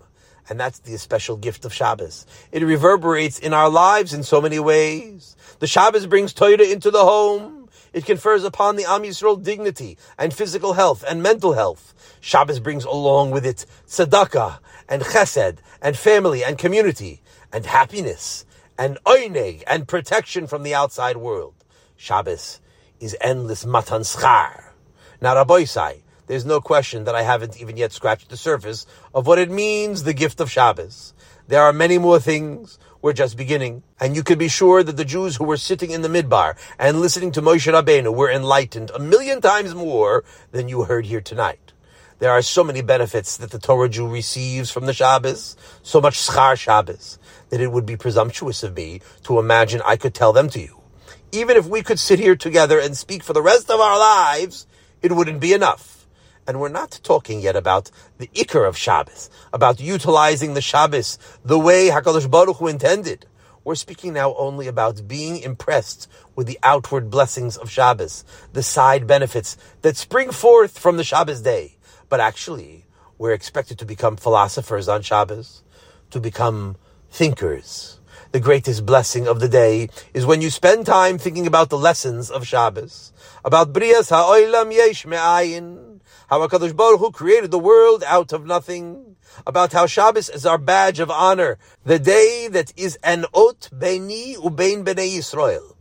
And 0.50 0.60
that's 0.60 0.80
the 0.80 0.98
special 0.98 1.38
gift 1.38 1.64
of 1.64 1.72
Shabbos. 1.72 2.26
It 2.52 2.64
reverberates 2.64 3.38
in 3.38 3.54
our 3.54 3.70
lives 3.70 4.16
in 4.16 4.24
so 4.24 4.42
many 4.42 4.58
ways. 4.58 5.36
The 5.60 5.68
Shabbos 5.68 6.08
brings 6.08 6.34
Torah 6.34 6.64
into 6.64 6.90
the 6.90 7.04
home. 7.04 7.70
It 7.94 8.08
confers 8.08 8.44
upon 8.44 8.76
the 8.76 8.86
Am 8.86 9.04
Yisrael 9.04 9.44
dignity 9.44 10.00
and 10.18 10.34
physical 10.34 10.74
health 10.74 11.06
and 11.08 11.22
mental 11.22 11.54
health. 11.54 11.94
Shabbos 12.20 12.60
brings 12.60 12.84
along 12.84 13.30
with 13.30 13.46
it 13.46 13.68
tzedakah 13.88 14.58
and 14.90 15.04
chesed 15.04 15.58
and 15.84 15.96
family 15.96 16.44
and 16.44 16.58
community 16.58 17.22
and 17.54 17.68
happiness 17.68 18.44
and 18.78 18.98
oineg 19.06 19.64
and 19.68 19.88
protection 19.88 20.48
from 20.48 20.64
the 20.64 20.74
outside 20.74 21.18
world. 21.18 21.56
Shabbos 21.96 22.60
is 23.00 23.16
endless 23.22 23.66
matan 23.66 24.02
schar. 24.02 24.72
Now, 25.22 25.36
Rabbi 25.36 25.66
there's 26.28 26.46
no 26.46 26.60
question 26.60 27.04
that 27.04 27.16
I 27.16 27.22
haven't 27.22 27.62
even 27.62 27.78
yet 27.78 27.92
scratched 27.92 28.30
the 28.30 28.38
surface 28.38 28.88
of 29.14 29.28
what 29.28 29.38
it 29.38 29.52
means, 29.52 30.04
the 30.04 30.14
gift 30.14 30.40
of 30.40 30.50
Shabbos. 30.50 31.14
There 31.48 31.62
are 31.62 31.72
many 31.72 32.00
more 32.00 32.20
things. 32.20 32.80
We're 33.00 33.14
just 33.14 33.38
beginning. 33.38 33.84
And 34.00 34.16
you 34.16 34.24
can 34.24 34.40
be 34.40 34.48
sure 34.48 34.82
that 34.82 34.98
the 34.98 35.06
Jews 35.06 35.36
who 35.36 35.44
were 35.44 35.58
sitting 35.58 35.92
in 35.92 36.02
the 36.02 36.10
midbar 36.10 36.58
and 36.80 37.00
listening 37.00 37.32
to 37.34 37.44
Moshe 37.44 37.72
Rabbeinu 37.72 38.16
were 38.16 38.32
enlightened 38.32 38.90
a 38.96 39.00
million 39.00 39.40
times 39.40 39.76
more 39.76 40.24
than 40.52 40.68
you 40.68 40.86
heard 40.86 41.06
here 41.06 41.22
tonight. 41.22 41.74
There 42.18 42.32
are 42.32 42.42
so 42.42 42.64
many 42.64 42.82
benefits 42.82 43.36
that 43.38 43.52
the 43.52 43.60
Torah 43.60 43.90
Jew 43.90 44.08
receives 44.08 44.72
from 44.72 44.86
the 44.86 44.94
Shabbos, 44.94 45.58
so 45.84 46.00
much 46.00 46.18
schar 46.18 46.58
Shabbos, 46.58 47.20
that 47.50 47.60
it 47.60 47.74
would 47.74 47.86
be 47.86 47.98
presumptuous 47.98 48.64
of 48.64 48.78
me 48.78 49.02
to 49.24 49.38
imagine 49.38 49.82
I 49.84 49.98
could 49.98 50.14
tell 50.14 50.32
them 50.32 50.48
to 50.52 50.62
you. 50.62 50.82
Even 51.34 51.58
if 51.58 51.68
we 51.68 51.84
could 51.84 52.00
sit 52.00 52.20
here 52.20 52.38
together 52.38 52.80
and 52.80 52.96
speak 52.96 53.22
for 53.22 53.34
the 53.34 53.42
rest 53.42 53.70
of 53.70 53.82
our 53.82 54.00
lives, 54.00 54.66
it 55.02 55.12
wouldn't 55.12 55.42
be 55.42 55.52
enough. 55.52 56.08
And 56.48 56.62
we're 56.62 56.70
not 56.70 57.02
talking 57.04 57.42
yet 57.42 57.58
about 57.58 57.92
the 58.18 58.28
ikar 58.28 58.66
of 58.66 58.78
Shabbos, 58.78 59.30
about 59.52 59.82
utilizing 59.82 60.54
the 60.54 60.62
Shabbos 60.62 61.20
the 61.44 61.60
way 61.60 61.90
HaKadosh 61.90 62.32
Baruch 62.32 62.58
Hu 62.58 62.68
intended. 62.68 63.26
We're 63.66 63.76
speaking 63.76 64.14
now 64.14 64.36
only 64.36 64.68
about 64.68 65.06
being 65.06 65.40
impressed 65.40 66.08
with 66.34 66.48
the 66.48 66.60
outward 66.64 67.10
blessings 67.10 67.58
of 67.58 67.70
Shabbos, 67.70 68.24
the 68.54 68.64
side 68.64 69.06
benefits 69.06 69.58
that 69.82 69.98
spring 69.98 70.32
forth 70.32 70.80
from 70.80 70.96
the 70.96 71.04
Shabbos 71.04 71.42
day. 71.42 71.75
But 72.10 72.20
actually, 72.20 72.86
we're 73.18 73.34
expected 73.34 73.80
to 73.80 73.86
become 73.86 74.18
philosophers 74.18 74.88
on 74.88 75.02
Shabbos, 75.02 75.64
to 76.12 76.20
become 76.20 76.78
thinkers. 77.10 78.00
The 78.32 78.40
greatest 78.40 78.86
blessing 78.86 79.28
of 79.28 79.40
the 79.40 79.48
day 79.48 79.90
is 80.14 80.26
when 80.26 80.42
you 80.42 80.50
spend 80.50 80.86
time 80.86 81.18
thinking 81.18 81.48
about 81.48 81.70
the 81.70 81.78
lessons 81.78 82.30
of 82.30 82.46
Shabbos, 82.46 83.14
about 83.46 83.72
Brias 83.72 84.10
Ha'olam 84.10 84.74
Yesh 84.74 85.06
Me'ayin, 85.06 86.02
how 86.30 86.46
HaKadosh 86.46 86.76
Baruch 86.76 87.00
Hu 87.00 87.12
created 87.12 87.52
the 87.52 87.60
world 87.60 88.04
out 88.06 88.34
of 88.34 88.46
nothing, 88.46 89.16
about 89.48 89.72
how 89.72 89.86
Shabbos 89.86 90.30
is 90.30 90.46
our 90.46 90.58
badge 90.58 91.00
of 91.00 91.10
honor, 91.10 91.58
the 91.84 92.00
day 92.00 92.48
that 92.52 92.74
is 92.76 92.98
an 93.04 93.26
ot 93.34 93.70
beini 93.74 94.36
ubein 94.36 94.84
bnei 94.84 95.18
Yisrael. 95.18 95.76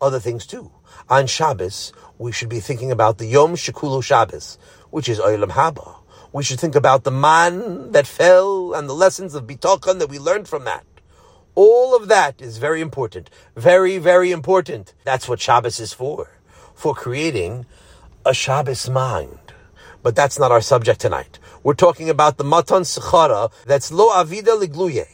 Other 0.00 0.20
things 0.20 0.46
too. 0.46 0.70
On 1.08 1.26
Shabbos, 1.26 1.92
we 2.18 2.32
should 2.32 2.48
be 2.48 2.60
thinking 2.60 2.92
about 2.92 3.18
the 3.18 3.26
Yom 3.26 3.54
Shekulu 3.54 4.02
Shabbos, 4.02 4.58
which 4.90 5.08
is 5.08 5.18
Olam 5.18 5.50
Haba. 5.50 5.96
We 6.32 6.42
should 6.42 6.60
think 6.60 6.74
about 6.74 7.04
the 7.04 7.10
man 7.10 7.92
that 7.92 8.06
fell 8.06 8.74
and 8.74 8.88
the 8.88 8.94
lessons 8.94 9.34
of 9.34 9.46
Bitachon 9.46 9.98
that 9.98 10.08
we 10.08 10.18
learned 10.18 10.48
from 10.48 10.64
that. 10.64 10.84
All 11.54 11.96
of 11.96 12.08
that 12.08 12.42
is 12.42 12.58
very 12.58 12.82
important. 12.82 13.30
Very, 13.56 13.96
very 13.96 14.30
important. 14.30 14.92
That's 15.04 15.28
what 15.28 15.40
Shabbos 15.40 15.80
is 15.80 15.94
for. 15.94 16.30
For 16.74 16.94
creating 16.94 17.64
a 18.26 18.34
Shabbos 18.34 18.90
mind. 18.90 19.38
But 20.02 20.14
that's 20.14 20.38
not 20.38 20.52
our 20.52 20.60
subject 20.60 21.00
tonight. 21.00 21.38
We're 21.62 21.74
talking 21.74 22.10
about 22.10 22.36
the 22.36 22.44
Matan 22.44 22.82
Sechara, 22.82 23.50
that's 23.64 23.90
Lo 23.90 24.10
Avida 24.10 24.60
Ligluye. 24.62 25.06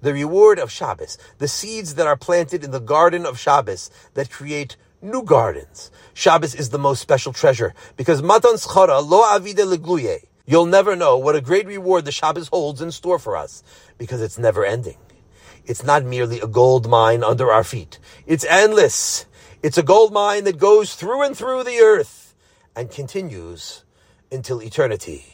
The 0.00 0.14
reward 0.14 0.58
of 0.58 0.70
Shabbos. 0.72 1.18
The 1.38 1.46
seeds 1.46 1.94
that 1.96 2.06
are 2.06 2.16
planted 2.16 2.64
in 2.64 2.70
the 2.70 2.80
garden 2.80 3.26
of 3.26 3.38
Shabbos 3.38 3.90
that 4.14 4.30
create 4.30 4.76
new 5.02 5.22
gardens. 5.22 5.90
Shabbos 6.14 6.54
is 6.54 6.70
the 6.70 6.78
most 6.78 7.00
special 7.00 7.32
treasure 7.32 7.74
because 7.96 8.22
Matan 8.22 8.54
Sechara 8.54 9.06
Lo 9.06 9.22
Avida 9.22 9.66
Ligluye. 9.66 10.24
You'll 10.46 10.66
never 10.66 10.96
know 10.96 11.18
what 11.18 11.36
a 11.36 11.40
great 11.40 11.66
reward 11.66 12.04
the 12.04 12.12
Shabbos 12.12 12.48
holds 12.48 12.80
in 12.80 12.90
store 12.90 13.18
for 13.18 13.36
us 13.36 13.62
because 13.98 14.20
it's 14.20 14.38
never 14.38 14.64
ending. 14.64 14.96
It's 15.64 15.84
not 15.84 16.04
merely 16.04 16.40
a 16.40 16.46
gold 16.46 16.88
mine 16.88 17.22
under 17.22 17.52
our 17.52 17.64
feet. 17.64 17.98
It's 18.26 18.44
endless. 18.44 19.26
It's 19.62 19.78
a 19.78 19.82
gold 19.82 20.12
mine 20.12 20.44
that 20.44 20.58
goes 20.58 20.94
through 20.94 21.22
and 21.22 21.36
through 21.36 21.64
the 21.64 21.78
earth 21.78 22.34
and 22.74 22.90
continues 22.90 23.84
until 24.30 24.60
eternity. 24.60 25.24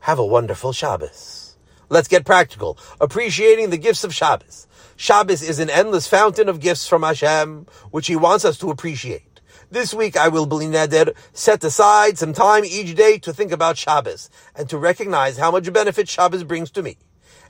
Have 0.00 0.18
a 0.18 0.26
wonderful 0.26 0.72
Shabbos. 0.72 1.56
Let's 1.88 2.08
get 2.08 2.24
practical, 2.24 2.78
appreciating 3.00 3.70
the 3.70 3.78
gifts 3.78 4.02
of 4.02 4.14
Shabbos. 4.14 4.65
Shabbos 4.96 5.42
is 5.42 5.58
an 5.58 5.68
endless 5.68 6.06
fountain 6.06 6.48
of 6.48 6.60
gifts 6.60 6.88
from 6.88 7.02
Hashem, 7.02 7.66
which 7.90 8.06
He 8.06 8.16
wants 8.16 8.44
us 8.46 8.56
to 8.58 8.70
appreciate. 8.70 9.40
This 9.70 9.92
week 9.92 10.16
I 10.16 10.28
will, 10.28 10.46
bli 10.46 10.66
neder, 10.66 11.14
set 11.32 11.62
aside 11.64 12.16
some 12.16 12.32
time 12.32 12.64
each 12.64 12.94
day 12.94 13.18
to 13.18 13.32
think 13.32 13.52
about 13.52 13.76
Shabbos 13.76 14.30
and 14.54 14.70
to 14.70 14.78
recognize 14.78 15.36
how 15.36 15.50
much 15.50 15.70
benefit 15.72 16.08
Shabbos 16.08 16.44
brings 16.44 16.70
to 16.70 16.82
me. 16.82 16.96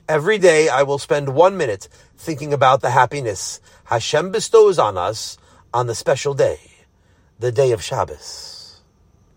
Every 0.09 0.37
day 0.37 0.67
I 0.67 0.83
will 0.83 0.97
spend 0.97 1.35
one 1.35 1.57
minute 1.57 1.87
thinking 2.17 2.53
about 2.53 2.81
the 2.81 2.89
happiness 2.89 3.61
Hashem 3.85 4.31
bestows 4.31 4.77
on 4.77 4.97
us 4.97 5.37
on 5.73 5.87
the 5.87 5.95
special 5.95 6.33
day, 6.33 6.59
the 7.39 7.51
day 7.51 7.71
of 7.71 7.81
Shabbos. 7.83 8.56